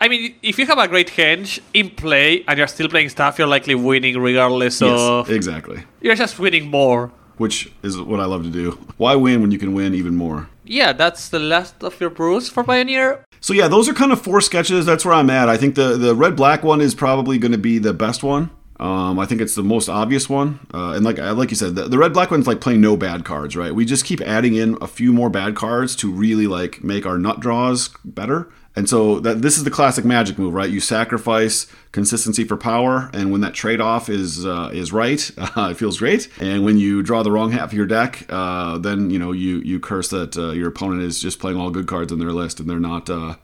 [0.00, 3.38] I mean, if you have a great henge in play and you're still playing stuff,
[3.38, 5.30] you're likely winning regardless yes, of.
[5.30, 5.82] Exactly.
[6.00, 7.12] You're just winning more.
[7.38, 8.72] Which is what I love to do.
[8.96, 10.48] Why win when you can win even more?
[10.64, 13.24] Yeah, that's the last of your brews for Pioneer.
[13.40, 14.84] So yeah, those are kind of four sketches.
[14.84, 15.48] That's where I'm at.
[15.48, 18.50] I think the the red black one is probably going to be the best one.
[18.80, 21.88] Um, I think it's the most obvious one, uh, and like like you said, the,
[21.88, 23.74] the, red black one's like playing no bad cards, right?
[23.74, 27.18] We just keep adding in a few more bad cards to really like make our
[27.18, 28.52] nut draws better.
[28.78, 30.70] And so that this is the classic magic move, right?
[30.70, 35.76] You sacrifice consistency for power, and when that trade-off is uh, is right, uh, it
[35.76, 36.28] feels great.
[36.40, 39.58] And when you draw the wrong half of your deck, uh, then you know you
[39.62, 42.60] you curse that uh, your opponent is just playing all good cards in their list,
[42.60, 43.34] and they're not uh,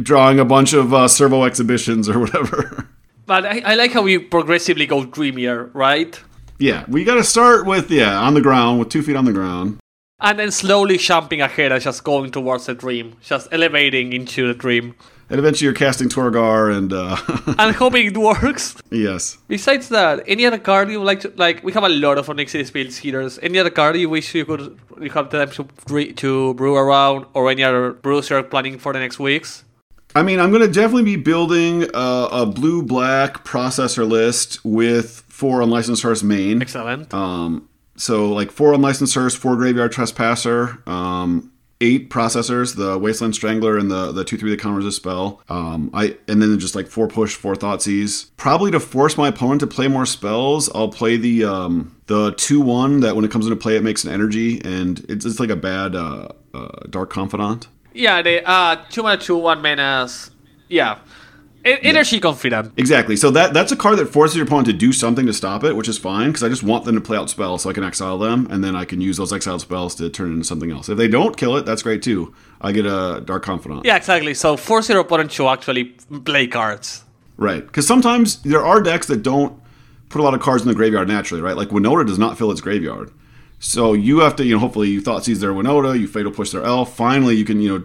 [0.00, 2.86] drawing a bunch of uh, servo exhibitions or whatever.
[3.26, 6.22] But I, I like how we progressively go dreamier, right?
[6.60, 9.32] Yeah, we got to start with yeah on the ground with two feet on the
[9.32, 9.80] ground
[10.20, 14.54] and then slowly jumping ahead and just going towards the dream, just elevating into the
[14.54, 14.94] dream.
[15.30, 17.16] and eventually you're casting Torgar and uh,
[17.58, 18.76] and hoping it works.
[18.90, 19.38] yes.
[19.48, 21.62] Besides that, any other card you would like to like?
[21.64, 23.38] We have a lot of Onyx's builds heaters.
[23.42, 27.50] Any other card you wish you could you have time to to brew around, or
[27.50, 29.64] any other brews you're planning for the next weeks?
[30.16, 35.24] I mean, I'm going to definitely be building a, a blue black processor list with
[35.26, 36.62] four unlicensed hearse main.
[36.62, 37.12] Excellent.
[37.12, 43.90] Um, so like four unlicensed four graveyard trespasser, um, eight processors, the Wasteland Strangler and
[43.90, 45.42] the the two three that counters a spell.
[45.48, 48.30] Um, I and then just like four push, four Thoughtseize.
[48.36, 52.60] Probably to force my opponent to play more spells, I'll play the um, the two
[52.60, 55.50] one that when it comes into play it makes an energy and it's, it's like
[55.50, 57.68] a bad uh, uh, Dark Confidant.
[57.92, 60.30] Yeah, the uh two mana two one menace.
[60.68, 60.98] Yeah.
[61.64, 62.72] Energy confident.
[62.76, 63.16] Exactly.
[63.16, 65.74] So that that's a card that forces your opponent to do something to stop it,
[65.74, 67.84] which is fine because I just want them to play out spells so I can
[67.84, 70.70] exile them, and then I can use those exiled spells to turn it into something
[70.70, 70.88] else.
[70.88, 72.34] If they don't kill it, that's great too.
[72.60, 73.84] I get a Dark Confidant.
[73.84, 74.34] Yeah, exactly.
[74.34, 75.84] So force your opponent to actually
[76.24, 77.04] play cards.
[77.36, 77.66] Right.
[77.66, 79.58] Because sometimes there are decks that don't
[80.08, 81.56] put a lot of cards in the graveyard naturally, right?
[81.56, 83.10] Like Winota does not fill its graveyard.
[83.58, 86.62] So you have to, you know, hopefully you Thoughtseize their Winota, you fatal push their
[86.62, 86.94] elf.
[86.94, 87.84] Finally, you can, you know,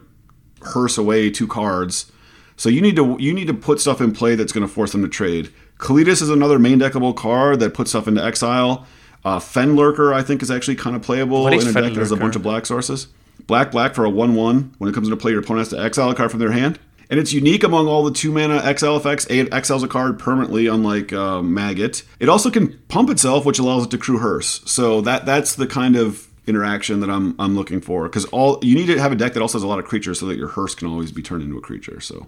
[0.73, 2.11] hearse away two cards.
[2.59, 4.91] So you need to you need to put stuff in play that's going to force
[4.91, 5.49] them to trade.
[5.77, 8.85] Kalitas is another main deckable card that puts stuff into exile.
[9.23, 12.17] Uh, Fenlurker, I think, is actually kind of playable in a deck that has a
[12.17, 13.07] bunch of black sources.
[13.47, 14.75] Black, black for a 1 1.
[14.77, 16.79] When it comes into play, your opponent has to exile a card from their hand.
[17.09, 19.25] And it's unique among all the two mana exile effects.
[19.29, 22.03] It exiles a card permanently, unlike uh, Maggot.
[22.19, 24.61] It also can pump itself, which allows it to crew hearse.
[24.65, 28.03] So that that's the kind of interaction that I'm I'm looking for.
[28.09, 30.19] Because all you need to have a deck that also has a lot of creatures,
[30.19, 32.01] so that your hearse can always be turned into a creature.
[32.01, 32.27] So.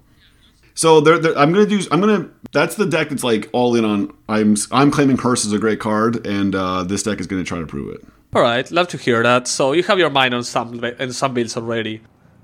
[0.74, 1.82] So there, there, I'm gonna do.
[1.92, 2.30] I'm gonna.
[2.52, 4.14] That's the deck that's like all in on.
[4.30, 7.60] I'm I'm claiming Hearse is a great card, and uh, this deck is gonna try
[7.60, 8.02] to prove it.
[8.34, 9.48] All right, love to hear that.
[9.48, 12.02] So you have your mind on some on some builds already,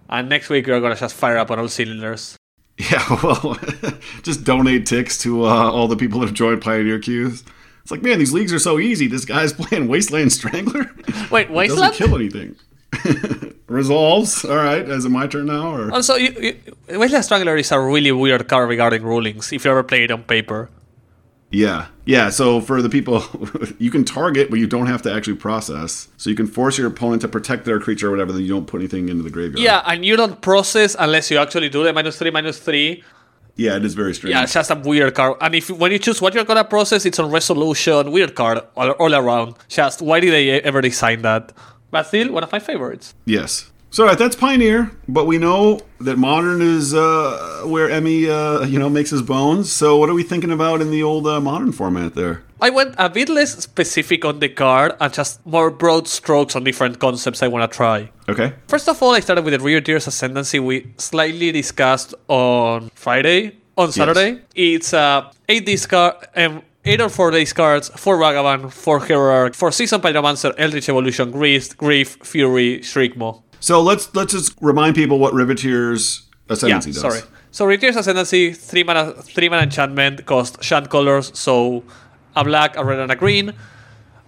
[0.10, 2.38] and next week you're gonna just fire up on all cylinders.
[2.80, 3.58] Yeah, well,
[4.22, 7.44] just donate ticks to uh, all the people that have joined Pioneer Queues.
[7.82, 9.08] It's like, man, these leagues are so easy.
[9.08, 10.92] This guy's playing Wasteland Strangler.
[11.32, 12.56] Wait, Wasteland Doesn't kill anything.
[13.68, 14.46] Resolves.
[14.46, 14.88] All right.
[14.88, 15.76] Is it my turn now?
[15.76, 19.52] Or oh, Also, you, you, Wasteland Strangler is a really weird card regarding rulings.
[19.52, 20.70] If you ever play it on paper,
[21.50, 22.30] yeah, yeah.
[22.30, 23.24] So for the people,
[23.80, 26.10] you can target, but you don't have to actually process.
[26.18, 28.34] So you can force your opponent to protect their creature or whatever.
[28.34, 29.60] Then you don't put anything into the graveyard.
[29.60, 33.04] yeah, and you don't process unless you actually do the minus three, minus three.
[33.56, 33.78] yeah.
[33.78, 34.36] It is very strange.
[34.36, 35.38] Yeah, it's just a weird card.
[35.40, 38.12] And if when you choose what you're gonna process, it's on resolution.
[38.12, 39.56] Weird card all, all around.
[39.70, 41.54] Just why did they ever design that?
[41.92, 43.14] But still, one of my favorites.
[43.26, 43.72] Yes.
[43.90, 48.78] So right, that's Pioneer, but we know that Modern is uh, where Emmy, uh, you
[48.78, 49.72] know, makes his bones.
[49.72, 52.44] So what are we thinking about in the old uh, Modern format there?
[52.60, 56.64] I went a bit less specific on the card and just more broad strokes on
[56.64, 58.12] different concepts I want to try.
[58.28, 58.54] Okay.
[58.68, 63.58] First of all, I started with the Riveteers Ascendancy we slightly discussed on Friday.
[63.78, 69.00] On Saturday, it's a 8 discard, um, 8 or 4 days cards, 4 Vagabond, 4
[69.00, 73.42] Hierarch, 4 Season Pyromancer, Eldritch Evolution, Grief, Grief, Fury, Shriekmaw.
[73.60, 77.02] So let's let's just remind people what Riveteer's Yeah, Ascendancy does.
[77.02, 77.22] sorry.
[77.52, 81.84] So Riveteers Ascendancy, 3 mana, 3 mana enchantment, cost Shant colors, so
[82.36, 83.54] a black, a red, and a green.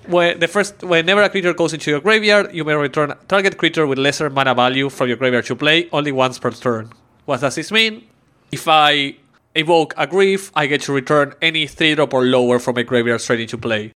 [0.07, 3.85] When the first, whenever a creature goes into your graveyard, you may return target creature
[3.85, 6.91] with lesser mana value from your graveyard to play only once per turn.
[7.25, 8.07] What does this mean?
[8.51, 9.15] If I
[9.55, 13.21] evoke a grief, I get to return any three drop or lower from my graveyard
[13.21, 13.91] straight into play.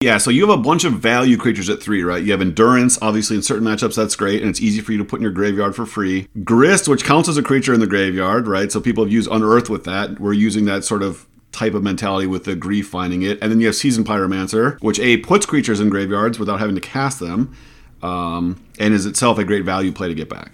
[0.00, 2.22] Yeah, so you have a bunch of value creatures at three, right?
[2.22, 5.04] You have endurance, obviously in certain matchups that's great, and it's easy for you to
[5.06, 6.28] put in your graveyard for free.
[6.44, 8.70] Grist, which counts as a creature in the graveyard, right?
[8.70, 10.20] So people have used Unearth with that.
[10.20, 13.38] We're using that sort of type of mentality with the grief finding it.
[13.40, 16.80] And then you have Season Pyromancer, which A puts creatures in graveyards without having to
[16.82, 17.56] cast them,
[18.02, 20.52] um, and is itself a great value play to get back.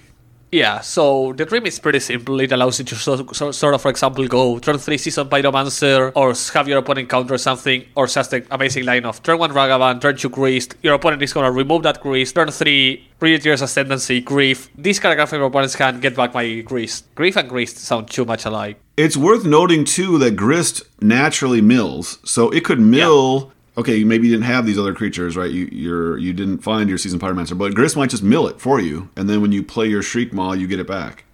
[0.53, 2.39] Yeah, so the dream is pretty simple.
[2.39, 6.13] It allows you to so, so, sort of, for example, go turn 3 Season Pyromancer,
[6.15, 9.51] or have your opponent counter something, or just a, a basic line of turn 1
[9.51, 10.75] Ragavan, turn 2 Grist.
[10.83, 14.69] Your opponent is going to remove that Grist, turn 3 Predator's Ascendancy, Grief.
[14.77, 17.07] A card from your opponent's hand, get back my Grist.
[17.15, 18.79] Grief and Grist sound too much alike.
[18.99, 23.53] It's worth noting too that Grist naturally mills, so it could mill.
[23.77, 25.51] Okay, maybe you didn't have these other creatures, right?
[25.51, 28.81] You you're you didn't find your season pyromancer, but Grist might just mill it for
[28.81, 31.25] you, and then when you play your Shriek Maw, you get it back.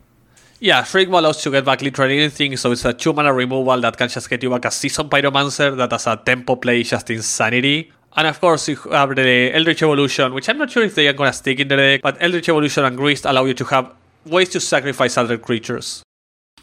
[0.60, 3.80] Yeah, Shriekmaw allows you to get back literally anything, so it's a 2 mana removal
[3.80, 7.08] that can just get you back a Season Pyromancer that has a tempo play just
[7.10, 7.92] insanity.
[8.16, 11.12] And of course, you have the Eldritch Evolution, which I'm not sure if they are
[11.12, 13.92] gonna stick in the deck, but Eldritch Evolution and Grist allow you to have
[14.26, 16.02] ways to sacrifice other creatures.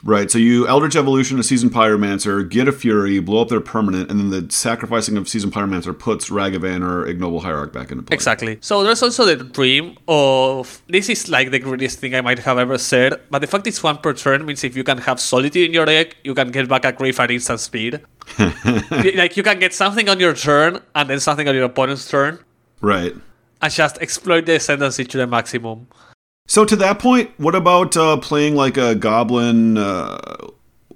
[0.08, 4.12] Right, so you Eldritch Evolution a Season Pyromancer, get a Fury, blow up their permanent,
[4.12, 8.14] and then the sacrificing of Season Pyromancer puts Ragavan or Ignoble Hierarch back into play.
[8.14, 8.60] Exactly.
[8.62, 12.60] So there's also the dream of this is like the greatest thing I might have
[12.60, 15.66] ever said, but the fact it's one per turn means if you can have Solitude
[15.70, 18.00] in your deck, you can get back a Grief at instant speed.
[18.40, 22.38] like you can get something on your turn and then something on your opponent's turn,
[22.80, 23.16] Right.
[23.60, 25.88] and just exploit the ascendancy to the maximum.
[26.48, 30.18] So to that point, what about uh, playing like a Goblin uh,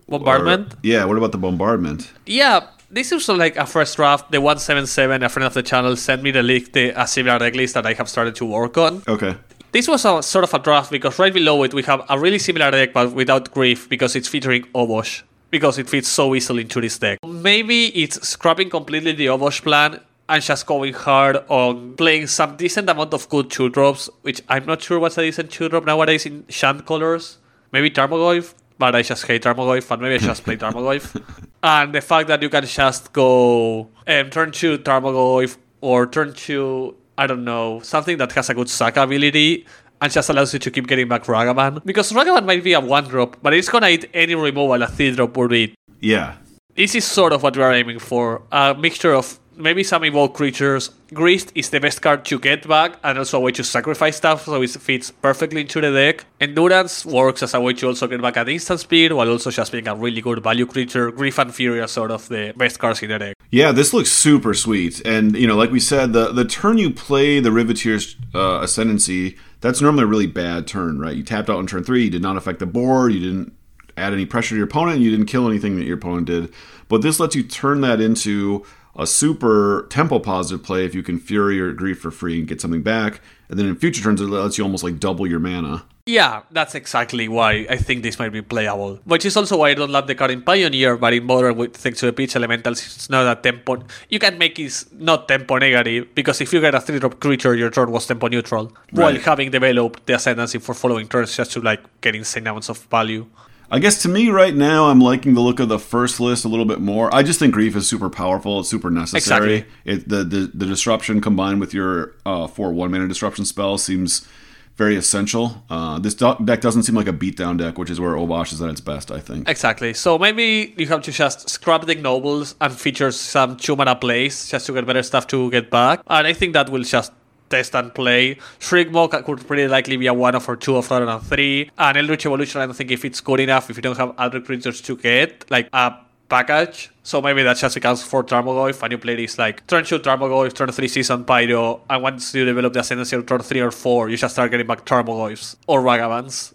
[0.08, 0.76] or- Bombardment.
[0.84, 2.12] yeah, what about the Bombardment?
[2.26, 4.32] Yeah, this is like a first draft.
[4.32, 7.56] The 177, a friend of the channel, sent me the link, the, a similar deck
[7.56, 9.02] list that I have started to work on.
[9.08, 9.36] Okay.
[9.72, 12.40] This was a sort of a draft because right below it we have a really
[12.40, 15.22] similar deck but without Grief because it's featuring Obosh.
[15.52, 17.20] Because it fits so easily into this deck.
[17.26, 22.88] Maybe it's scrapping completely the Obosh plan and just going hard on playing some decent
[22.89, 26.26] amount of good two drops, which I'm not sure what's a decent two drop nowadays
[26.26, 27.39] in Shant colors.
[27.72, 31.22] Maybe Tarmogoyf, but I just hate Tarmogoyf, and maybe I just play Tarmogoyf.
[31.63, 36.96] and the fact that you can just go um, turn two Tarmogoyf or turn two,
[37.18, 39.65] I don't know, something that has a good sack ability
[40.02, 41.84] and just allows you to keep getting back Ragavan.
[41.86, 45.12] Because Ragavan might be a one drop, but it's gonna eat any removal a three
[45.15, 45.76] drop would eat.
[46.00, 46.36] Yeah.
[46.76, 48.44] This is sort of what we are aiming for.
[48.52, 50.91] A mixture of maybe some evolved creatures.
[51.13, 54.45] Grist is the best card to get back and also a way to sacrifice stuff,
[54.45, 56.26] so it fits perfectly into the deck.
[56.39, 59.72] Endurance works as a way to also get back at instant speed while also just
[59.72, 61.12] being a really good value creature.
[61.12, 63.36] Grief and Fury are sort of the best cards in the deck.
[63.52, 65.06] Yeah, this looks super sweet.
[65.06, 69.38] And, you know, like we said, the, the turn you play the Riveteer's uh, Ascendancy,
[69.62, 71.15] that's normally a really bad turn, right?
[71.15, 73.54] You tapped out on turn three, you did not affect the board, you didn't
[73.98, 76.54] add any pressure to your opponent, you didn't kill anything that your opponent did.
[76.88, 78.65] But this lets you turn that into
[79.00, 82.60] a super tempo positive play if you can Fury or Grief for free and get
[82.60, 83.22] something back.
[83.48, 85.86] And then in future turns, it lets you almost like double your mana.
[86.06, 89.00] Yeah, that's exactly why I think this might be playable.
[89.06, 91.78] Which is also why I don't love the card in Pioneer, but in Modern, with
[91.78, 93.84] thanks to the pitch elementals, it's not a tempo.
[94.10, 97.56] You can make it not tempo negative because if you get a three drop creature,
[97.56, 101.62] your turn was tempo neutral, while having developed the ascendancy for following turns just to
[101.62, 103.26] like get insane amounts of value.
[103.71, 106.47] I guess to me right now, I'm liking the look of the first list a
[106.47, 107.13] little bit more.
[107.13, 108.60] I just think grief is super powerful.
[108.60, 109.58] It's super necessary.
[109.58, 109.93] Exactly.
[109.93, 114.27] It, the, the the disruption combined with your uh, four one mana disruption spell seems
[114.75, 115.63] very essential.
[115.69, 118.69] Uh, this deck doesn't seem like a beatdown deck, which is where Obosh is at
[118.69, 119.12] its best.
[119.12, 119.47] I think.
[119.47, 119.93] Exactly.
[119.93, 124.49] So maybe you have to just scrap the nobles and feature some two mana plays
[124.49, 126.01] just to get better stuff to get back.
[126.08, 127.12] And I think that will just
[127.50, 128.36] test and play.
[128.60, 131.72] Shriekmaw could pretty likely be a one off or two off rather than three.
[131.78, 134.40] And Eldritch Evolution, I don't think if it's good enough, if you don't have other
[134.42, 135.96] creatures to get, like a
[136.30, 136.92] package.
[137.04, 140.54] So maybe that just becomes for Tarmogoyf, and you play this like turn two Tarmogoyf,
[140.54, 144.18] turn three Season Pyro, and once you develop the Ascendancy turn three or four, you
[144.18, 146.54] just start getting back Tarmogoyfs or Ragavans.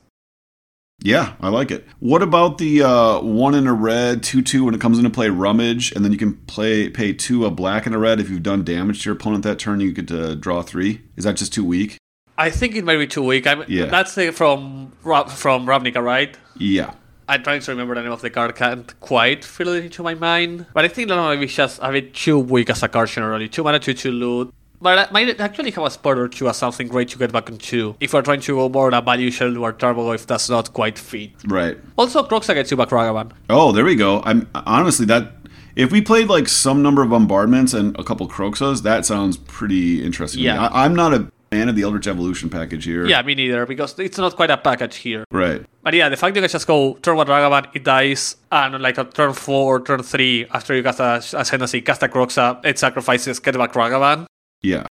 [1.05, 1.87] Yeah, I like it.
[1.99, 5.29] What about the uh, one in a red, two two when it comes into play
[5.29, 8.43] rummage, and then you can play pay two a black and a red if you've
[8.43, 9.81] done damage to your opponent that turn.
[9.81, 11.03] You get to draw three.
[11.17, 11.99] Is that just too weak?
[12.39, 13.47] I think it might be too weak.
[13.47, 13.87] I'm, Yeah.
[13.87, 16.37] That's the, from from Ravnica, right?
[16.57, 16.95] Yeah.
[17.29, 18.55] I'm trying to remember the name of the card.
[18.55, 20.67] Can't quite fill it into my mind.
[20.75, 23.49] But I think that might be just a bit too weak as a card generally.
[23.49, 24.55] Two mana, two two loot.
[24.81, 27.49] But I might actually have a spot or two as something great to get back
[27.49, 27.97] into.
[28.01, 30.73] If we're trying to go more on a value shield or turbo, if that's not
[30.73, 31.31] quite fit.
[31.47, 31.79] Right.
[31.97, 33.33] Also, Kroxa gets you back Ragavan.
[33.49, 34.23] Oh, there we go.
[34.25, 35.33] I'm honestly that
[35.77, 40.05] if we played like some number of bombardments and a couple Kroxas, that sounds pretty
[40.05, 40.43] interesting.
[40.43, 40.67] Yeah.
[40.67, 43.07] I, I'm not a fan of the Eldritch Evolution package here.
[43.07, 45.25] Yeah, me neither, because it's not quite a package here.
[45.31, 45.65] Right.
[45.83, 48.83] But yeah, the fact that you can just go turn one Ragavan, it dies, and
[48.83, 52.65] like a turn four, or turn three, after you cast a Ascendancy, cast a Kroxa,
[52.65, 54.27] it sacrifices, get back Ragavan,
[54.65, 54.87] Yeah.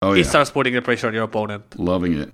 [0.00, 1.78] Oh it starts putting the pressure on your opponent.
[1.78, 2.32] Loving it.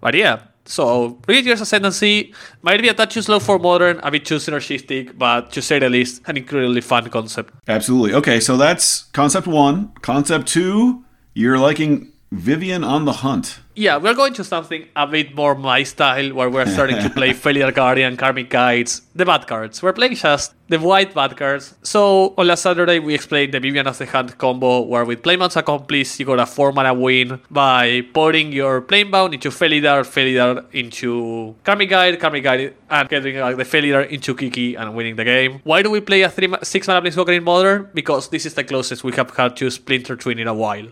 [0.00, 4.24] But yeah, so Brigadiers Ascendancy might be a touch too slow for modern, a bit
[4.24, 7.52] too synergistic, but to say the least, an incredibly fun concept.
[7.68, 8.14] Absolutely.
[8.14, 9.92] Okay, so that's concept one.
[10.00, 13.58] Concept two, you're liking Vivien on the hunt.
[13.74, 17.30] Yeah, we're going to something a bit more my style, where we're starting to play
[17.34, 19.82] Felidar Guardian, Karmic Guides, the bad cards.
[19.82, 21.74] We're playing just the white bad cards.
[21.82, 25.56] So on last Saturday we explained the Vivien of the Hunt combo, where with Playmounts
[25.56, 31.56] Accomplice you got a 4 mana win by putting your Planebound into Felidar, Felidar into
[31.64, 35.60] Karmic Guide, Karmic Guide, and getting uh, the Felidar into Kiki and winning the game.
[35.64, 37.88] Why do we play a 3 ma- 6 mana Planeswalker in Modern?
[37.92, 40.86] Because this is the closest we have had to Splinter Twin in a while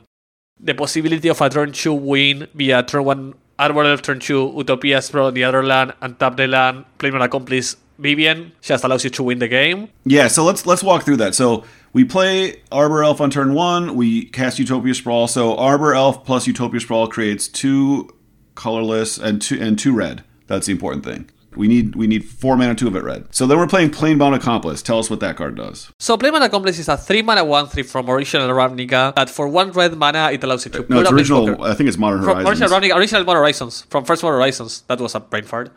[0.61, 5.03] the possibility of a turn 2 win via turn 1 Arbor Elf, turn 2 Utopia
[5.03, 9.03] Sprawl on the other land, and tap the land, play an accomplice Vivien just allows
[9.03, 9.89] you to win the game.
[10.05, 11.35] Yeah, so let's let's walk through that.
[11.35, 13.97] So we play Arbor Elf on turn one.
[13.97, 15.27] We cast Utopia Sprawl.
[15.27, 18.09] So Arbor Elf plus Utopia Sprawl creates two
[18.55, 20.23] colorless and two and two red.
[20.47, 21.29] That's the important thing.
[21.59, 23.27] We need we need four mana, two of it red.
[23.35, 24.81] So then we're playing Planebound Accomplice.
[24.81, 25.91] Tell us what that card does.
[25.99, 29.73] So Planebound Accomplice is a 3 mana 1 3 from Original Ravnica that for 1
[29.73, 31.65] red mana it allows you to uh, No, put it's original.
[31.65, 32.49] I think it's Modern From Horizons.
[32.63, 33.83] Original Ravnica, Original Modern Horizons.
[33.91, 34.83] From First Modern Horizons.
[34.87, 35.71] That was a brain fart.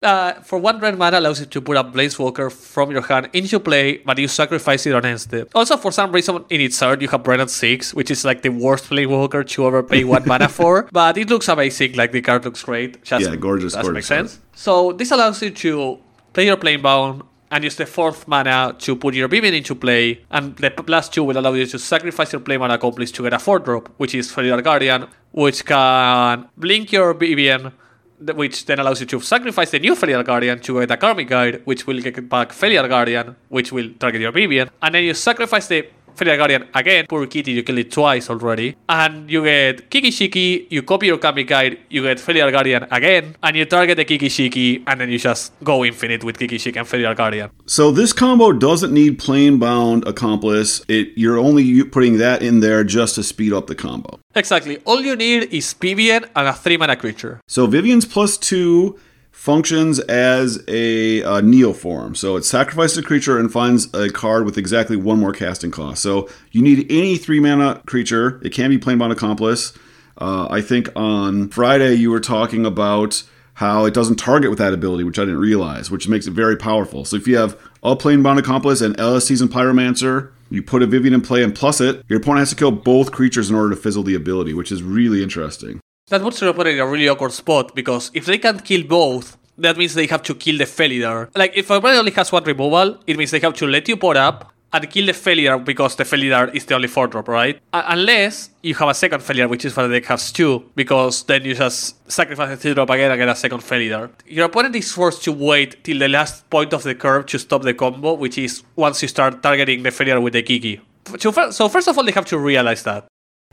[0.00, 3.58] Uh, for one red mana allows you to put a Planeswalker from your hand into
[3.58, 5.26] play, but you sacrifice it on end.
[5.56, 8.42] Also, for some reason, in its art, you have Wrenn and 6, which is like
[8.42, 10.88] the worst Planeswalker to ever pay one mana for.
[10.92, 13.02] But it looks amazing, like the card looks great.
[13.02, 14.38] Just Yeah, gorgeous, Doesn't gorgeous make sense.
[14.54, 15.98] So this allows you to
[16.32, 20.54] play your Planebound and use the fourth mana to put your Vivien into play, and
[20.58, 23.58] the plus two will allow you to sacrifice your Planebound Accomplice to get a four
[23.58, 27.72] drop, which is Felidar Guardian, which can blink your Vivien, th-
[28.20, 31.62] which then allows you to sacrifice the new Felidar Guardian to get a Karmic Guide,
[31.64, 35.68] which will get back Felidar Guardian, which will target your Vivien, and then you sacrifice
[35.68, 35.86] the
[36.18, 40.66] Felidar Guardian again, poor kitty, you kill it twice already, and you get Kiki Jiki,
[40.68, 44.28] you copy your Karmic Guide, you get Felidar Guardian again, and you target the Kiki
[44.28, 47.50] Jiki, and then you just go infinite with Kiki Jiki and Felidar Guardian.
[47.66, 50.82] So this combo doesn't need Planebound Accomplice.
[50.88, 54.18] It you're only putting that in there just to speed up the combo.
[54.34, 54.78] Exactly.
[54.84, 57.40] All you need is Vivien and a 3 mana creature.
[57.46, 58.98] So Vivien's plus two
[59.38, 62.16] functions as a uh, neoform.
[62.16, 66.02] So it sacrifices a creature and finds a card with exactly one more casting cost.
[66.02, 68.40] So you need any three mana creature.
[68.42, 69.78] It can be Planebound Accomplice.
[70.20, 73.22] Uh, I think on Friday you were talking about
[73.54, 76.56] how it doesn't target with that ability, which I didn't realize, which makes it very
[76.56, 77.04] powerful.
[77.04, 81.14] So if you have a Planebound Accomplice and LS Season Pyromancer, you put a Vivien
[81.14, 83.80] in play and plus it, your opponent has to kill both creatures in order to
[83.80, 85.80] fizzle the ability, which is really interesting.
[86.10, 89.36] That puts your opponent in a really awkward spot because if they can't kill both,
[89.58, 91.28] that means they have to kill the Felidar.
[91.36, 93.96] Like, if your opponent only has one removal, it means they have to let you
[93.96, 97.60] put up and kill the Felidar because the Felidar is the only 4 drop, right?
[97.72, 101.24] Uh, unless you have a second Felidar, which is what the deck has two, because
[101.24, 104.10] then you just sacrifice the 3 drop again and get a second Felidar.
[104.26, 107.62] Your opponent is forced to wait till the last point of the curve to stop
[107.62, 110.80] the combo, which is once you start targeting the Felidar with the Kiki.
[111.18, 111.32] So
[111.68, 113.06] first of all, they have to realize that.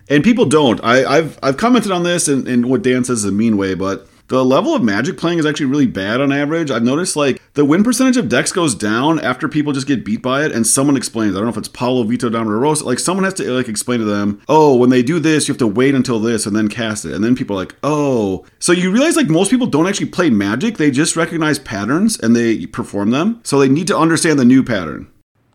[0.09, 0.79] And people don't.
[0.83, 3.73] I, I've I've commented on this in, in what Dan says is a mean way,
[3.73, 6.71] but the level of magic playing is actually really bad on average.
[6.71, 10.21] I've noticed like the win percentage of decks goes down after people just get beat
[10.21, 11.35] by it, and someone explains.
[11.35, 12.85] I don't know if it's Paulo Vitor Damo da Rosa.
[12.85, 15.59] Like someone has to like explain to them, oh, when they do this, you have
[15.59, 18.45] to wait until this and then cast it, and then people are like, oh.
[18.59, 22.35] So you realize like most people don't actually play magic; they just recognize patterns and
[22.35, 23.41] they perform them.
[23.43, 25.11] So they need to understand the new pattern.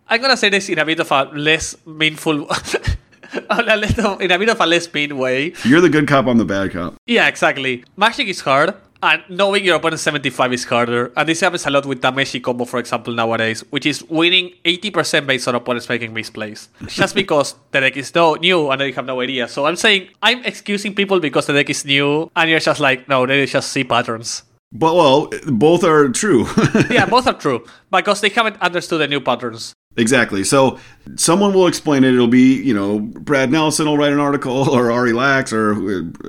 [0.09, 1.77] I'm gonna say this in a bit of a less
[3.33, 5.53] meanful, a little- in a bit of a less mean way.
[5.65, 6.95] You're the good cop, I'm the bad cop.
[7.07, 7.85] Yeah, exactly.
[7.97, 11.11] Magic is hard, and knowing your opponent 75 is harder.
[11.17, 15.27] And this happens a lot with Tameshi combo, for example, nowadays, which is winning 80%
[15.27, 16.69] based on opponents making misplays.
[16.87, 19.49] Just because the deck is no new and they have no idea.
[19.49, 23.09] So I'm saying I'm excusing people because the deck is new, and you're just like,
[23.09, 24.43] no, they just see patterns.
[24.73, 26.47] But well, both are true.
[26.91, 29.73] Yeah, both are true because they haven't understood the new patterns.
[29.97, 30.45] Exactly.
[30.45, 30.79] So
[31.17, 32.15] someone will explain it.
[32.15, 35.75] It'll be, you know, Brad Nelson will write an article or Ari Lax or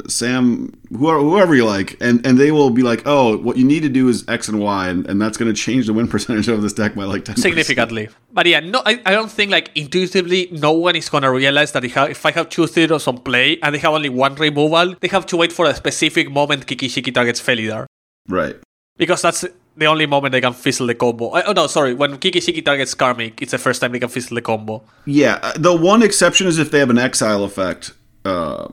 [0.07, 1.95] Sam, whoever, you like.
[2.01, 4.59] And, and they will be like, oh, what you need to do is X and
[4.59, 4.87] Y.
[4.89, 7.35] And, and that's going to change the win percentage of this deck by like 10
[7.37, 8.09] significantly.
[8.33, 11.83] But yeah, no, I, I don't think like intuitively no one is gonna realize that
[11.83, 14.95] if I- if I have two zeros on play and they have only one removal,
[15.01, 17.85] they have to wait for a specific moment Kiki Jiki targets Felidar.
[18.27, 18.55] Right.
[18.97, 19.45] Because that's
[19.77, 21.31] the only moment they can fizzle the combo.
[21.45, 24.35] Oh no, sorry, when Kiki Jiki targets Karmic, it's the first time they can fizzle
[24.35, 24.83] the combo.
[25.05, 25.39] Yeah.
[25.41, 27.93] uh, The one exception is if they have an exile effect.
[28.25, 28.67] Uh,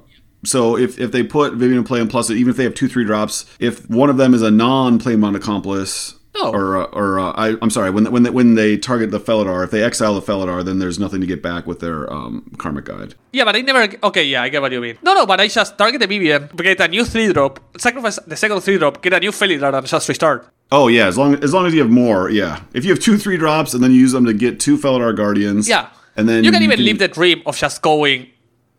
[0.44, 3.05] so if, if they put Vivien play and plus even if they have two, three
[3.05, 6.53] drops, if one of them is a non-Planebound accomplice, Oh.
[6.53, 9.64] or uh, or uh, I, I'm sorry, when when they, when they target the Felidar,
[9.64, 12.84] if they exile the Felidar, then there's nothing to get back with their um, Karmic
[12.84, 13.14] Guide.
[13.32, 13.95] Yeah, but I never.
[14.05, 14.99] Okay, yeah, I get what you mean.
[15.03, 18.36] No, no, but I just target the Vivien, get a new 3 drop, sacrifice the
[18.36, 20.47] second 3 drop, get a new Felidar, and just restart.
[20.70, 22.61] Oh yeah, as long as long as you have more, yeah.
[22.74, 25.16] If you have two three drops and then you use them to get two Felidar
[25.16, 25.89] Guardians, Yeah.
[26.16, 28.28] and then you can even live the dream of just going.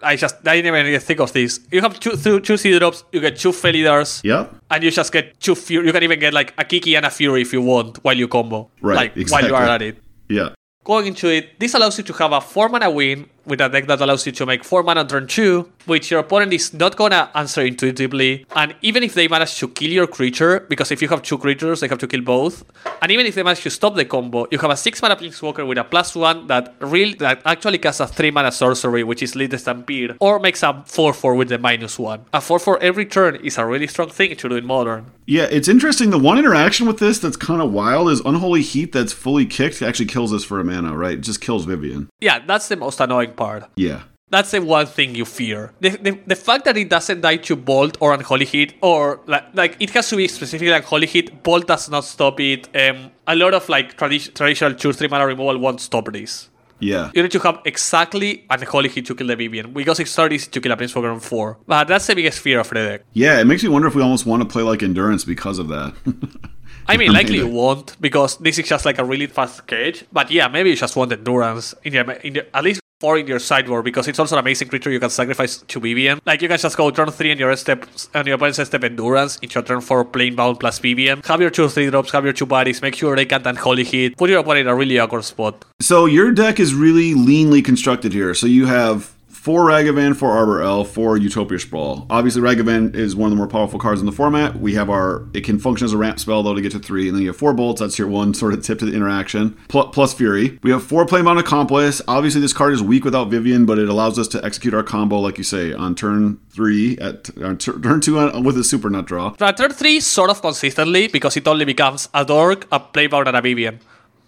[0.02, 1.60] I just I didn't even think of this.
[1.72, 4.56] You have two two two sea drops, you get two Felidars, Yep.
[4.72, 5.86] and you just get two Fury.
[5.88, 8.28] You can even get like a Kiki and a Fury if you want while you
[8.28, 8.70] combo.
[8.82, 9.97] Right, Like while you are at it.
[10.30, 10.50] Yeah.
[10.86, 13.88] Going into it, this allows you to have a 4 mana win with a deck
[13.88, 16.95] that allows you to make 4 mana on turn 2, which your opponent is not
[16.95, 18.45] gonna answer intuitively.
[18.56, 21.82] And even if they manage to kill your creature, because if you have two creatures,
[21.82, 22.64] they have to kill both.
[23.02, 25.68] And even if they manage to stop the combo, you have a 6 mana Planeswalker
[25.68, 29.36] with a plus 1 that real that actually casts a 3 mana sorcery, which is
[29.36, 32.26] Lead the Stampede, or makes a 4 4 with the minus 1.
[32.34, 35.06] A 4 4 every turn is a really strong thing to do in Modern.
[35.26, 36.10] Yeah, it's interesting.
[36.10, 39.82] The one interaction with this that's kind of wild is Unholy Heat that's fully kicked
[39.82, 41.14] actually kills us for a mana, right?
[41.14, 42.10] It just kills Vivien.
[42.20, 43.64] Yeah, that's the most annoying part.
[43.76, 44.02] Yeah.
[44.32, 45.72] That's the one thing you fear.
[45.80, 49.46] The, the, the fact that it doesn't die to Bolt or Unholy Heat, or like,
[49.56, 52.70] like it has to be specifically Unholy Heat, Bolt does not stop it.
[52.76, 56.50] Um, a lot of like tradi- traditional 2 3 mana removal won't stop this.
[56.80, 57.12] Yeah.
[57.16, 60.62] You need to have exactly Unholy Heat to kill the Vivien, because it's started to
[60.62, 61.58] kill a Planeswalker on 4.
[61.66, 63.02] But that's the biggest fear of the deck.
[63.14, 65.70] Yeah, it makes me wonder if we almost want to play like Endurance because of
[65.70, 65.94] that.
[66.88, 70.06] I mean, likely you won't because this is just like a really fast cage.
[70.12, 73.28] But yeah, maybe you just want endurance in your, in your, at least four in
[73.28, 76.20] your sideboard because it's also an amazing creature you can sacrifice to Vivien.
[76.26, 79.38] Like you can just go turn three and your step and your opponent's step endurance
[79.38, 81.22] into your turn four Planebound plus Vivien.
[81.26, 84.18] Have your two three drops, have your two bodies, make sure they can't unholy heat.
[84.18, 85.64] Put your opponent in a really awkward spot.
[85.80, 88.34] So your deck is really leanly constructed here.
[88.34, 92.06] So you have four Ragavan, four Arbor Elf, four Utopia Sprawl.
[92.10, 94.60] Obviously, Ragavan is one of the more powerful cards in the format.
[94.60, 97.08] We have our it can function as a ramp spell though to get to three,
[97.08, 97.80] and then you have four bolts.
[97.80, 99.58] That's your one sort of tip to the interaction.
[99.70, 100.60] Plus Fury.
[100.62, 102.02] We have four Planebound Accomplice.
[102.08, 105.20] Obviously, this card is weak without Vivien, but it allows us to execute our combo,
[105.20, 108.90] like you say, on turn three at on tur- turn two on, with a Super
[108.90, 109.30] Nut draw.
[109.38, 113.38] But turn three sort of consistently because it only becomes a Dork, a Planebound, and
[113.38, 113.80] a Vivien.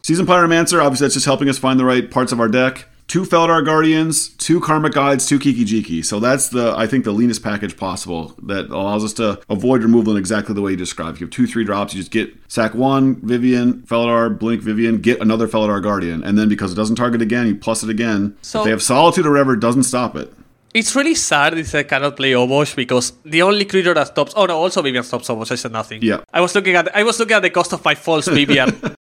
[0.04, 2.88] Season Pyromancer, obviously that's just helping us find the right parts of our deck.
[3.12, 6.06] Two Felidar Guardians, two Karmic Guides, two Kiki Jiki.
[6.06, 10.14] So that's the I think the leanest package possible that allows us to avoid removal
[10.14, 11.20] in exactly the way you described.
[11.20, 15.20] You have two three drops, you just get sack one Vivien, Felidar, Blink Vivien, get
[15.20, 18.38] another Felidar Guardian, and then because it doesn't target again, you plus it again.
[18.44, 20.32] So- if they have Solitude or whatever, it doesn't stop it.
[20.74, 24.32] It's really sad this I cannot play Obosh because the only creature that stops.
[24.38, 25.52] Oh no, also Vivien stops Obosh.
[25.52, 26.02] I said nothing.
[26.02, 26.22] Yeah.
[26.34, 28.96] I was looking at I was looking at the cost of my false Vivien.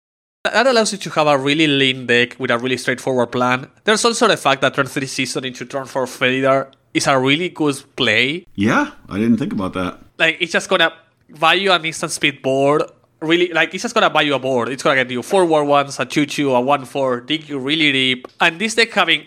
[0.54, 3.70] that allows you to have a really lean deck with a really straightforward plan.
[3.84, 7.50] There's also the fact that turn three season into turn four Felidar is a really
[7.50, 8.46] good play.
[8.56, 10.00] Yeah, I didn't think about that.
[10.18, 10.94] Like it's just gonna
[11.40, 12.84] buy you an instant speed board.
[13.20, 14.70] Really, like it's just gonna buy you a board.
[14.70, 17.60] It's gonna get you four war ones, a two two, a one four, dig you
[17.60, 18.28] really deep.
[18.40, 19.26] And this deck having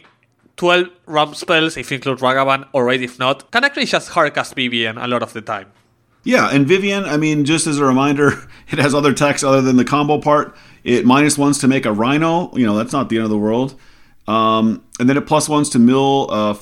[0.56, 4.54] 12 ramp spells, if you include Ragavan, or right if not, can actually just hardcast
[4.54, 5.72] Vivien a lot of the time.
[6.22, 8.32] Yeah, and Vivien, I mean, just as a reminder,
[8.70, 10.54] it has other text other than the combo part.
[10.84, 12.54] It minus ones to make a rhino.
[12.56, 13.78] You know, that's not the end of the world.
[14.26, 16.54] Um, and then it plus ones to mill uh,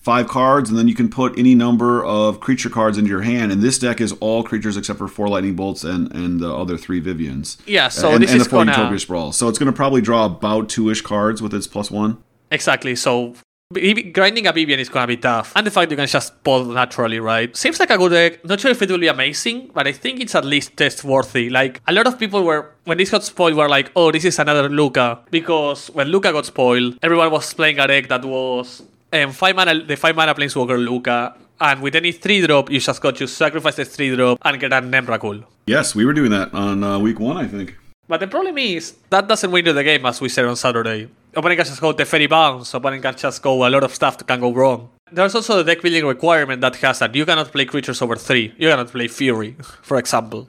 [0.00, 3.52] five cards, and then you can put any number of creature cards into your hand.
[3.52, 6.76] And this deck is all creatures except for four lightning bolts and and the other
[6.78, 7.58] three Viviens.
[7.66, 9.32] Yeah, so and, this and is the four gonna- Utopia Sprawl.
[9.32, 12.22] So it's going to probably draw about two-ish cards with its plus one.
[12.50, 12.96] Exactly.
[12.96, 13.34] So
[13.72, 17.20] grinding a Vivien is gonna be tough, and the fact you can just pull naturally,
[17.20, 17.56] right?
[17.56, 18.44] Seems like a good deck.
[18.44, 21.48] Not sure if it will be amazing, but I think it's at least test worthy.
[21.50, 24.38] Like a lot of people were when this got spoiled, were like, "Oh, this is
[24.40, 29.30] another Lukka," because when Lukka got spoiled, everyone was playing a deck that was um,
[29.32, 31.36] five mana, the five mana Planeswalker Lukka.
[31.62, 34.72] And with any 3 drop, you just got to sacrifice the 3 drop and get
[34.72, 35.44] an Emrakul.
[35.66, 37.76] Yes, we were doing that on uh, week one, I think.
[38.08, 41.08] But the problem is that doesn't win you the game, as we said on Saturday.
[41.32, 44.52] Can just go Teferi Bounce, can just go a lot of stuff that can go
[44.52, 44.90] wrong.
[45.12, 48.54] There's also the deck building requirement that has that you cannot play creatures over three.
[48.58, 50.48] You cannot play Fury, for example.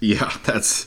[0.00, 0.86] Yeah, that's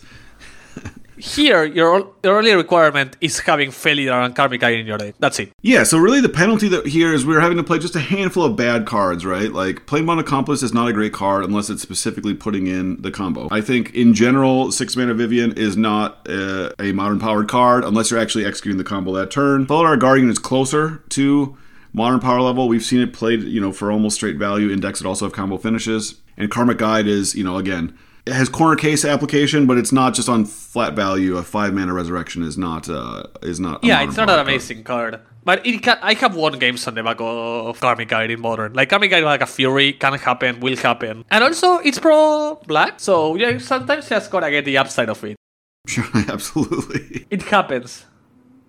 [1.22, 5.14] Here, your, only requirement is having Felidar and Karmic Guide in your deck.
[5.20, 5.52] That's it.
[5.62, 8.44] Yeah, so really the penalty that here is we're having to play just a handful
[8.44, 9.52] of bad cards, right?
[9.52, 13.48] Like Planebound Accomplice is not a great card unless it's specifically putting in the combo.
[13.52, 18.10] I think in general, six mana Vivien is not uh, a modern powered card unless
[18.10, 19.68] you're actually executing the combo that turn.
[19.68, 21.56] Felidar Guardian is closer to
[21.94, 22.68] modern power level.
[22.68, 24.72] We've seen it played, you know, for almost straight value.
[24.72, 26.16] Index it also have combo finishes.
[26.36, 27.96] And Karmic Guide is, you know, again,
[28.26, 31.38] it has corner case application, but it's not just on flat value.
[31.38, 33.84] A five mana resurrection is not uh, is not.
[33.84, 34.48] Yeah, it's not an card.
[34.48, 35.20] amazing card.
[35.44, 38.74] But it can, I have won games on the back of Karmic Guide in Modern.
[38.74, 41.26] Like, Karmic Guide like a Fury, can happen, will happen.
[41.32, 45.24] And also, it's pro black, so yeah, sometimes you just gotta get the upside of
[45.24, 45.36] it.
[45.88, 47.26] Sure, absolutely.
[47.32, 48.06] It happens.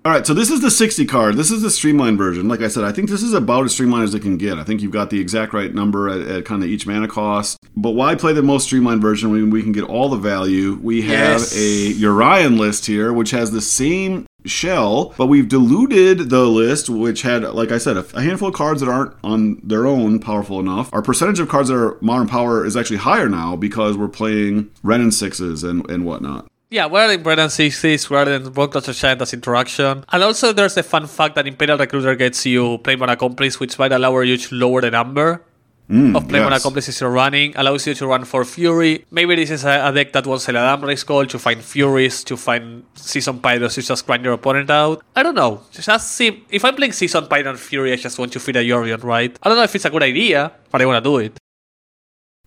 [0.05, 1.37] All right, so this is the 60 card.
[1.37, 2.49] This is the streamlined version.
[2.49, 4.59] Like I said, I think this is about as streamlined as it can get.
[4.59, 7.57] I think you've got the exact right number at, at kind of each mana cost.
[7.77, 10.75] But why play the most streamlined version when we can get all the value?
[10.83, 11.55] We have Yes.
[11.57, 17.23] a Yorion list here, which has the same shell, but we've diluted the list, which
[17.23, 20.93] had, like I said, a, handful of cards that aren't on their own powerful enough.
[20.93, 24.69] Our percentage of cards that are modern power is actually higher now because we're playing
[24.83, 26.49] Wrenn and sixes and, and whatnot.
[26.73, 30.07] Yeah, we're in Wrenn and Sixes, we're in Bone Giant as interaction.
[30.11, 33.93] And also, there's the fun fact that Imperial Recruiter gets you Planebound Accomplice, which might
[33.93, 35.45] allow you to lower the number
[35.91, 36.63] mm, of Planebound yes.
[36.63, 39.05] Accomplices you're running, allows you to run for Fury.
[39.11, 42.85] Maybe this is a, a deck that wants Eladamri's Call to find Furies, to find
[42.95, 45.05] Season Pyros, to just grind your opponent out.
[45.15, 45.61] I don't know.
[45.73, 48.65] Just see, if I'm playing Season Pyro and Fury, I just want to feed a
[48.65, 49.39] Yorion, right?
[49.43, 51.42] I don't know if it's a good idea, but I want to do it.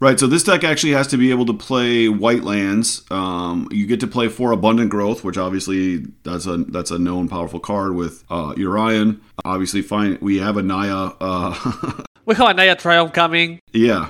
[0.05, 3.01] Right, so this deck actually has to be able to play white lands.
[3.09, 7.27] Um, you get to play for abundant growth, which obviously that's a that's a known
[7.27, 9.19] powerful card with uh, Yorion.
[9.43, 10.19] Obviously, fine.
[10.21, 11.13] We have a Naya.
[11.19, 13.57] Uh, we have a Naya Triumph coming.
[13.73, 14.09] Yeah.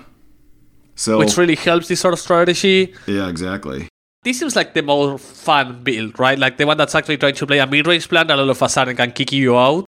[0.96, 2.94] So which really helps this sort of strategy.
[3.08, 3.88] Yeah, exactly.
[4.26, 6.38] This seems like the more fun build, right?
[6.38, 8.68] Like the one that's actually trying to play a mid-range plan that all of a
[8.68, 9.85] sudden can kick you out.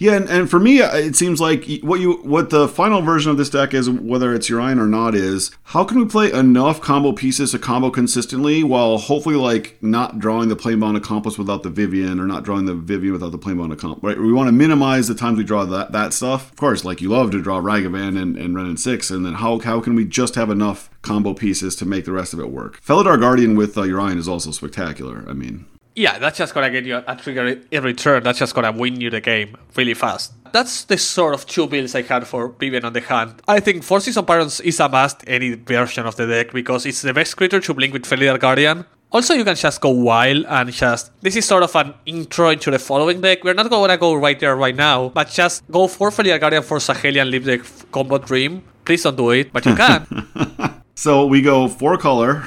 [0.00, 3.30] Yeah, and, and for me, uh, it seems like what you what the final version
[3.30, 6.80] of this deck is, whether it's Yorion or not, is how can we play enough
[6.80, 11.68] combo pieces to combo consistently while hopefully like not drawing the Planebound Accomplice without the
[11.68, 14.02] Vivien or not drawing the Vivien without the Planebound Accomplice.
[14.02, 14.18] Right?
[14.18, 16.50] We want to minimize the times we draw that that stuff.
[16.50, 19.34] Of course, like you love to draw Ragavan and, and Wrenn and Six, and then
[19.34, 22.50] how how can we just have enough combo pieces to make the rest of it
[22.50, 22.82] work?
[22.82, 25.26] Felidar Guardian with uh, is also spectacular.
[25.28, 28.22] I mean, yeah, that's just gonna get you a trigger every turn.
[28.22, 30.32] That's just gonna win you the game really fast.
[30.52, 33.42] That's the sort of two builds I had for Vivien on the hand.
[33.46, 37.02] I think Four Season Barons is a must any version of the deck because it's
[37.02, 38.84] the best creature to blink with Felidar Guardian.
[39.12, 41.10] Also, you can just go wild and just.
[41.20, 43.42] This is sort of an intro into the following deck.
[43.42, 46.78] We're not gonna go right there right now, but just go for Felidar Guardian for
[46.78, 47.58] Saheeli and leave the
[47.90, 48.62] combo dream.
[48.84, 50.82] Please don't do it, but you can.
[50.94, 52.44] so we go four color.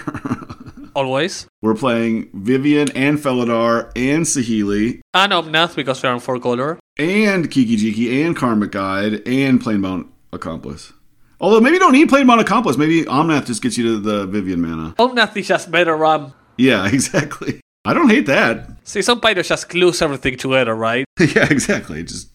[0.96, 1.48] Always.
[1.64, 5.00] We're playing Vivien and Felidar and Saheeli.
[5.14, 6.78] And Omnath because we're on four color.
[7.00, 10.92] And Kiki Jiki and Karmic Guide and Planebound Accomplice.
[11.40, 12.76] Although maybe you don't need Planebound Accomplice.
[12.76, 14.94] Maybe Omnath just gets you to the Vivien mana.
[15.00, 16.34] Omnath is just better rum.
[16.58, 17.62] Yeah, exactly.
[17.86, 18.70] I don't hate that.
[18.84, 21.06] See, some players just glues everything together, right?
[21.20, 22.04] yeah, exactly.
[22.04, 22.28] Just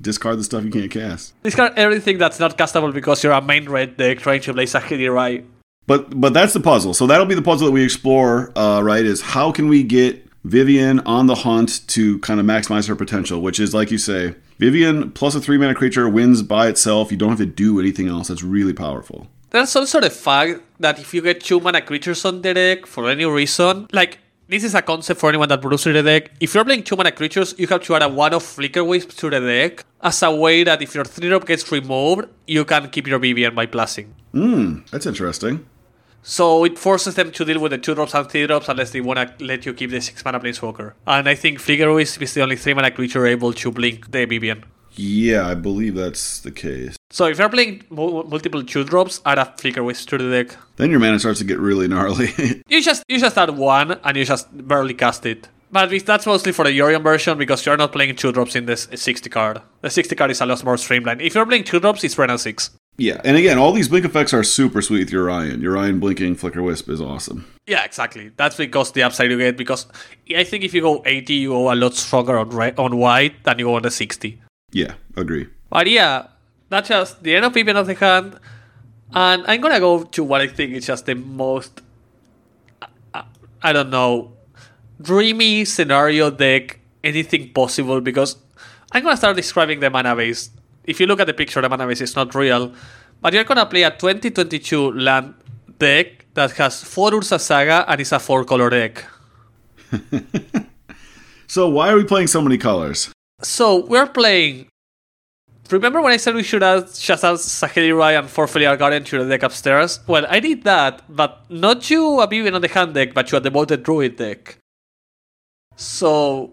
[0.00, 1.34] discard the stuff you can't cast.
[1.42, 5.12] Discard everything that's not castable because you're a main red deck trying to play Saheeli,
[5.12, 5.44] right?
[5.92, 6.94] But but that's the puzzle.
[6.94, 9.04] So that'll be the puzzle that we explore, uh, right?
[9.04, 13.42] Is how can we get Vivien on the hunt to kind of maximize her potential,
[13.42, 17.12] which is like you say, Vivien plus a three mana creature wins by itself.
[17.12, 18.28] You don't have to do anything else.
[18.28, 19.26] That's really powerful.
[19.50, 23.10] There's also the fact that if you get two mana creatures on the deck for
[23.10, 24.18] any reason, like
[24.48, 26.30] this is a concept for anyone that produces the deck.
[26.40, 29.10] If you're playing two mana creatures, you have to add a one of Flicker Wisp
[29.18, 32.88] to the deck as a way that if your three drop gets removed, you can
[32.88, 34.06] keep your Vivien by plussing.
[34.32, 35.66] Hmm, that's interesting.
[36.22, 39.00] So it forces them to deal with the two drops and three drops unless they
[39.00, 40.92] want to let you keep the six mana planeswalker.
[41.06, 44.24] And I think Flicker Wisp is the only three mana creature able to blink the
[44.24, 44.64] Vivien.
[44.94, 46.96] Yeah, I believe that's the case.
[47.10, 50.56] So if you're playing multiple two drops, add a Flicker Wisp to the deck.
[50.76, 52.30] Then your mana starts to get really gnarly.
[52.68, 55.48] you just you just add one and you just barely cast it.
[55.72, 58.88] But that's mostly for the Yorion version because you're not playing two drops in this
[58.94, 59.62] 60 card.
[59.80, 61.22] The 60 card is a lot more streamlined.
[61.22, 62.70] If you're playing two drops, it's Wrenn 6.
[62.98, 65.60] Yeah, and again, all these blink effects are super sweet with Yorion.
[65.60, 67.46] Yorion blinking Flicker Wisp is awesome.
[67.66, 68.32] Yeah, exactly.
[68.36, 69.56] That's because the upside you get.
[69.56, 69.86] Because
[70.36, 73.44] I think if you go 80, you go a lot stronger on red, on white
[73.44, 74.40] than you go on the 60.
[74.72, 75.48] Yeah, agree.
[75.70, 76.26] But yeah,
[76.68, 78.38] that's just the end of Vivien of the hand.
[79.14, 81.80] And I'm gonna go to what I think is just the most,
[83.14, 83.24] I,
[83.62, 84.32] I don't know,
[85.00, 88.00] dreamy scenario deck, anything possible.
[88.02, 88.36] Because
[88.92, 90.50] I'm gonna start describing the mana base
[90.84, 92.72] if you look at the picture, the mana base is not real.
[93.20, 95.34] But you're gonna play a 2022 land
[95.78, 99.04] deck that has four Urza's Saga and is a four color deck.
[101.46, 103.12] so why are we playing so many colors?
[103.42, 104.68] So we're playing.
[105.70, 109.04] Remember when I said we should add just add Saheeli Rai and four Felidar Guardian
[109.04, 110.00] to the deck upstairs?
[110.06, 113.38] Well, I did that, but not to a Vivien on the hand deck, but you
[113.38, 114.58] a Devoted Druid deck.
[115.76, 116.52] So,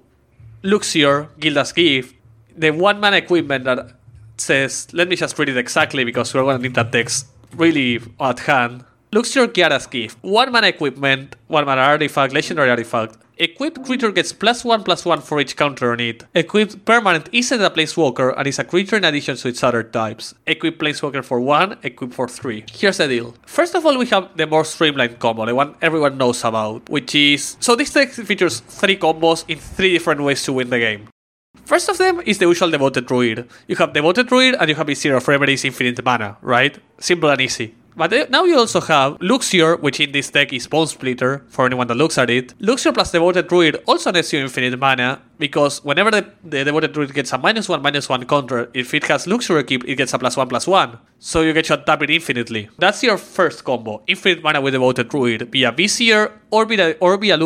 [0.63, 2.15] Luxior, Giada's Gift,
[2.55, 3.98] the one man equipment that
[4.41, 7.99] says, let me just read it exactly because we're going to need that text really
[8.19, 8.85] at hand.
[9.11, 10.19] Luxior Giada's gift.
[10.21, 13.17] One mana equipment, one mana artifact, legendary artifact.
[13.37, 16.25] Equipped creature gets plus one plus one for each counter on it.
[16.35, 20.35] Equipped permanent isn't a planeswalker and is a creature in addition to its other types.
[20.45, 22.65] Equipped planeswalker for one, equipped for three.
[22.71, 23.33] Here's the deal.
[23.47, 27.15] First of all, we have the more streamlined combo, the one everyone knows about, which
[27.15, 31.07] is so this text features three combos in three different ways to win the game.
[31.69, 33.47] First of them is the usual Devoted Druid.
[33.67, 36.75] You have Devoted Druid and you have Vizier of Remedies Infinite Mana, right?
[36.99, 37.75] Simple and easy.
[37.95, 41.85] But now you also have Luxior, which in this deck is Bone Splitter, for anyone
[41.85, 42.57] that looks at it.
[42.57, 47.13] Luxior plus Devoted Druid also nets you infinite mana, because whenever the, the Devoted Druid
[47.13, 50.17] gets a minus one, minus one counter, if it has Luxior equipped, it gets a
[50.17, 50.97] plus one, plus one.
[51.19, 52.69] So you get to tap it infinitely.
[52.79, 57.37] That's your first combo, infinite mana with Devoted Druid, via Vizier or via, or via.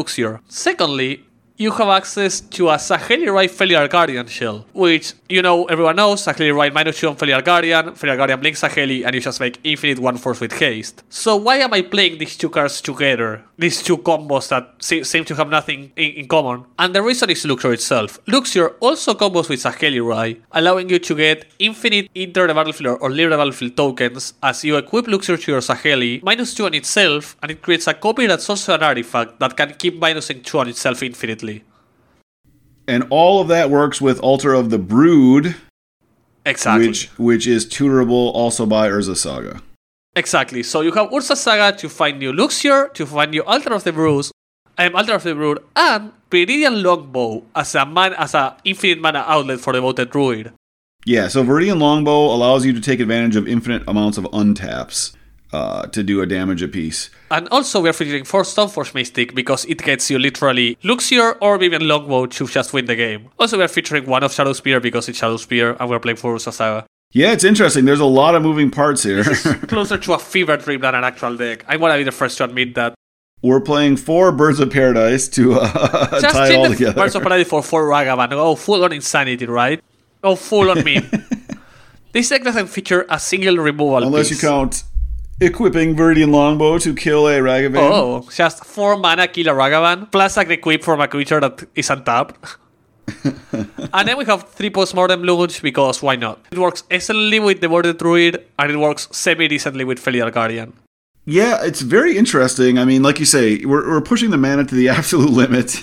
[0.47, 1.26] Secondly,
[1.64, 6.26] you have access to a Saheeli Rai Felidar Guardian shell, which, you know, everyone knows,
[6.26, 9.59] Saheeli Rai minus 2 on Felidar Guardian, Felidar Guardian blinks Saheeli, and you just make
[9.64, 11.03] infinite 1 force with haste.
[11.09, 13.43] So why am I playing these two cards together?
[13.57, 16.66] These two combos that se- seem to have nothing in, in common?
[16.78, 18.20] And the reason is Luxior itself.
[18.26, 23.09] Luxior also combos with Saheeli Rai, allowing you to get infinite enter the battlefield or
[23.09, 27.38] leave the battlefield tokens as you equip Luxior to your Saheeli, minus 2 on itself,
[27.41, 30.68] and it creates a copy that's also an artifact that can keep minusing 2 on
[30.68, 31.53] itself infinitely.
[32.88, 35.56] And all of that works with Altar of the Brood,
[36.46, 36.88] Exactly.
[36.88, 39.62] which which is tutorable also by Urza Saga.
[40.16, 40.62] Exactly.
[40.64, 43.92] So you have Urza's Saga to find new Luxior, to find new Altar of the
[43.94, 44.32] Brews,
[44.78, 49.24] um, Altar of the Brood, and Viridian Longbow as a man as a infinite mana
[49.28, 50.52] outlet for Devoted Druid.
[51.06, 55.14] Yeah, so Viridian Longbow allows you to take advantage of infinite amounts of untaps
[55.54, 57.10] uh, to do a damage apiece.
[57.32, 61.58] And also we are featuring four Stoneforge Mystic because it gets you literally Luxior or
[61.58, 63.30] Vivian Longbow to just win the game.
[63.39, 66.18] Also we are featuring one of Shadow Spear because it's Shadow Spear and we're playing
[66.18, 66.86] for Urza's Saga.
[67.12, 67.86] Yeah, it's interesting.
[67.86, 69.24] There's a lot of moving parts here.
[69.68, 71.64] Closer to a fever dream than an actual deck.
[71.68, 72.95] I want to be the first to admit that.
[73.43, 76.93] We're playing four Birds of Paradise to uh, Just tie it all together.
[76.93, 78.32] Birds of Paradise for four Ragavan.
[78.32, 79.84] Oh, full on insanity, right?
[80.24, 81.01] Oh, full on me.
[82.14, 84.84] this deck doesn't feature a single removal Unless you count
[85.46, 87.78] equipping Viridian Longbow to kill a Ragavan.
[87.78, 91.89] Oh, just four mana kill a Ragavan, plus a equip from a creature that is
[91.89, 92.58] untapped.
[93.94, 96.39] and then we have three postmortem lunge because why not?
[96.52, 100.74] It works excellently with the Devoted Druid, and it works semi decently with Felidar Guardian.
[101.26, 102.78] Yeah, it's very interesting.
[102.78, 105.82] I mean, like you say, we're, we're pushing the mana to the absolute limit.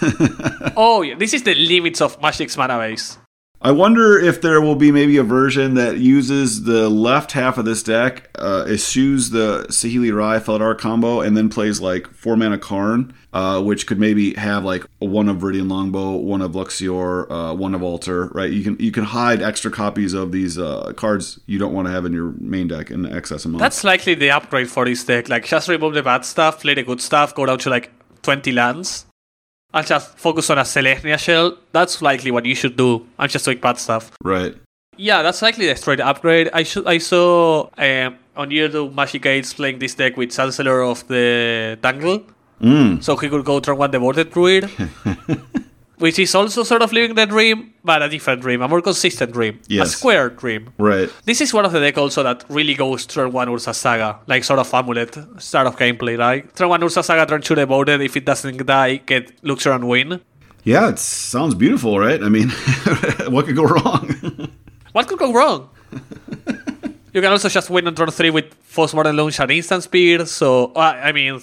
[0.77, 3.17] Oh, yeah, this is the limits of Magic's mana base.
[3.63, 7.67] I wonder if there will be maybe a version that uses the left half of
[7.67, 12.57] this deck, uh, eschews the Saheeli Rai Felidar combo, and then plays like four mana
[12.57, 17.55] Karn, uh, which could maybe have like one of Viridian Longbow, one of Luxior, uh,
[17.55, 18.51] one of Altar, right?
[18.51, 21.93] You can you can hide extra copies of these uh, cards you don't want to
[21.93, 23.61] have in your main deck in excess amount.
[23.61, 25.29] That's likely the upgrade for this deck.
[25.29, 27.91] Like, just remove the bad stuff, play the good stuff, go down to like
[28.23, 29.05] 20 lands,
[29.73, 31.57] and just focus on a Selesnya shell.
[31.73, 33.07] That's likely what you should do.
[33.18, 34.12] I'm just doing bad stuff.
[34.23, 34.55] right.
[34.97, 36.51] Yeah, that's likely the straight upgrade.
[36.53, 41.07] I should I saw um, on YouTube Magic Aids playing this deck with Chancellor of
[41.09, 42.23] the Tangle.
[42.61, 43.03] Mm.
[43.03, 44.68] So he could go turn one Devoted Druid.
[46.01, 49.33] which is also sort of living the dream, but a different dream, a more consistent
[49.33, 49.61] dream.
[49.71, 50.73] A square dream.
[50.79, 51.09] Right.
[51.25, 54.43] This is one of the deck also that really goes turn one Urza's Saga, like
[54.45, 56.55] sort of amulet start of gameplay, right?
[56.57, 58.01] Turn one Urza's Saga, turn two devoted.
[58.01, 60.21] If it doesn't die, get Luxior and win.
[60.65, 62.23] Yeah, it sounds beautiful, right?
[62.23, 62.49] I mean,
[63.29, 64.51] what could go wrong?
[64.93, 65.71] What could go wrong?
[67.13, 70.73] you can also just win on turn three with Postmortem Lunge and Instant Speed, so,
[70.75, 71.41] uh, I mean,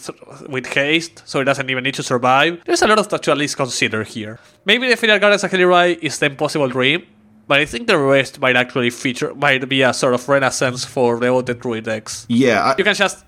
[0.49, 2.61] with haste, so it doesn't even need to survive.
[2.65, 4.39] There's a lot of stuff to at least consider here.
[4.65, 7.05] Maybe the Final Guardian Saheeli Rai is the impossible dream,
[7.47, 11.19] but I think the rest might actually feature, might be a sort of renaissance for
[11.19, 12.25] devoted druid decks.
[12.29, 13.25] yeah, You can just.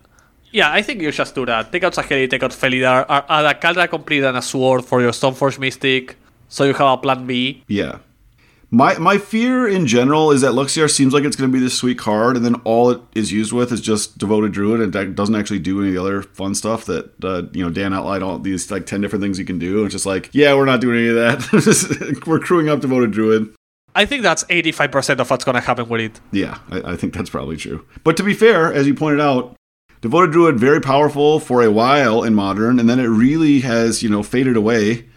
[0.51, 1.71] Yeah, I think you just do that.
[1.71, 4.99] Take out Saheeli, take out Felidar, add add a Kaldra Compleat and a Sword for
[4.99, 6.17] your Stoneforge Mystic,
[6.47, 7.63] so you have a plan B.
[7.67, 7.99] yeah.
[8.71, 11.75] My my fear in general is that Luxior seems like it's going to be this
[11.75, 15.15] sweet card, and then all it is used with is just devoted druid, and it
[15.15, 18.23] doesn't actually do any of the other fun stuff that uh, you know Dan outlined
[18.23, 19.85] all these like ten different things you can do.
[19.85, 22.23] It's just like, yeah, we're not doing any of that.
[22.27, 23.53] we're crewing up devoted druid.
[23.95, 26.21] I think that's 85% of what's gonna happen with it.
[26.31, 27.85] Yeah, I, I think that's probably true.
[28.03, 29.57] But to be fair, as you pointed out,
[30.01, 34.09] Devoted Druid very powerful for a while in modern, and then it really has you
[34.09, 35.08] know faded away.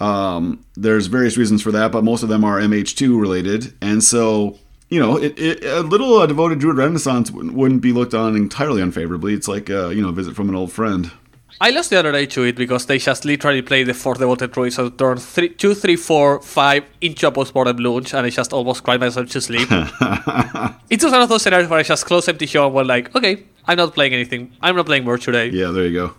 [0.00, 4.58] Um, there's various reasons for that, but most of them are MH2 related, and so
[4.90, 8.36] you know it, it, a little uh, Devoted Druid Renaissance wouldn't wouldn't be looked on
[8.36, 9.32] entirely unfavorably.
[9.32, 11.10] It's like uh, you know a visit from an old friend.
[11.58, 14.52] I lost the other day to it because they just literally played the fourth devoted
[14.52, 18.52] druids on turn three, two, three, four, five into a postmortem lunge, and I just
[18.52, 19.66] almost cried myself to sleep.
[20.90, 23.14] it's just one of those scenarios where I just close empty show and was like,
[23.16, 24.52] okay, I'm not playing anything.
[24.60, 25.48] I'm not playing more today.
[25.48, 26.14] Yeah, there you go.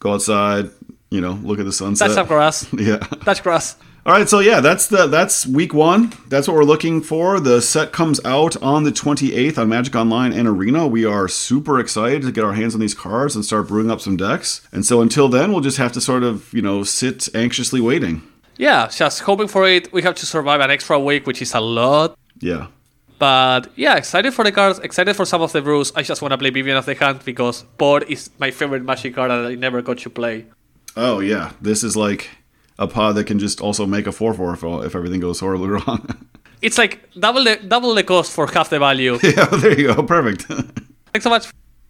[0.00, 0.70] Go outside,
[1.10, 2.10] you know, look at the sunset.
[2.10, 2.70] Some grass.
[2.78, 2.96] yeah.
[2.98, 3.76] Touch grass.
[4.04, 6.12] All right, so yeah, that's the that's week one.
[6.28, 7.40] That's what we're looking for.
[7.40, 10.86] The set comes out on the 28th on Magic Online and Arena.
[10.86, 14.00] We are super excited to get our hands on these cards and start brewing up
[14.00, 14.66] some decks.
[14.70, 18.22] And so until then, we'll just have to sort of you know sit anxiously waiting.
[18.58, 19.92] Yeah, just hoping for it.
[19.92, 22.16] We have to survive an extra week, which is a lot.
[22.38, 22.68] Yeah,
[23.18, 25.90] But yeah, excited for the cards, excited for some of the brews.
[25.96, 29.14] I just want to play Vivien of the Hand because Board is my favorite magic
[29.16, 30.46] card that I never got to play.
[30.96, 32.30] Oh yeah, this is like
[32.78, 35.68] a pod that can just also make a four four if, if everything goes horribly
[35.76, 36.06] wrong.
[36.62, 39.18] It's like double the double the cost for half the value.
[39.22, 40.42] yeah, there you go, perfect.
[41.12, 41.46] Thanks so much.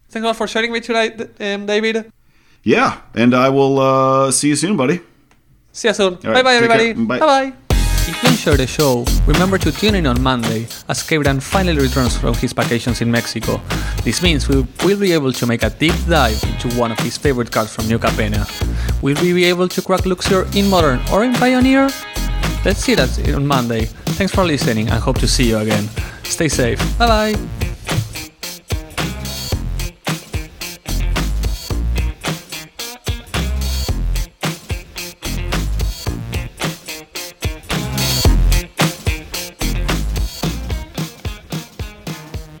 [0.09, 2.11] Thanks a lot for sharing with tonight, um, David.
[2.63, 5.01] yeah, and I will uh, see you soon, buddy.
[5.71, 6.15] See you soon.
[6.25, 6.93] All bye bye, everybody.
[6.93, 7.05] care.
[7.05, 7.53] Bye bye.
[8.09, 12.17] If you enjoyed the show, remember to tune in on Monday as Kevran finally returns
[12.17, 13.59] from his vacations in Mexico.
[14.03, 17.17] This means we will be able to make a deep dive into one of his
[17.17, 18.47] favorite cards from New Capenna.
[19.01, 21.89] Will we be able to crack Luxior in Modern or in Pioneer?
[22.63, 23.85] Let's see that on Monday.
[24.15, 25.89] Thanks for listening and hope to see you again.
[26.23, 26.79] Stay safe.
[26.97, 28.26] Bye bye.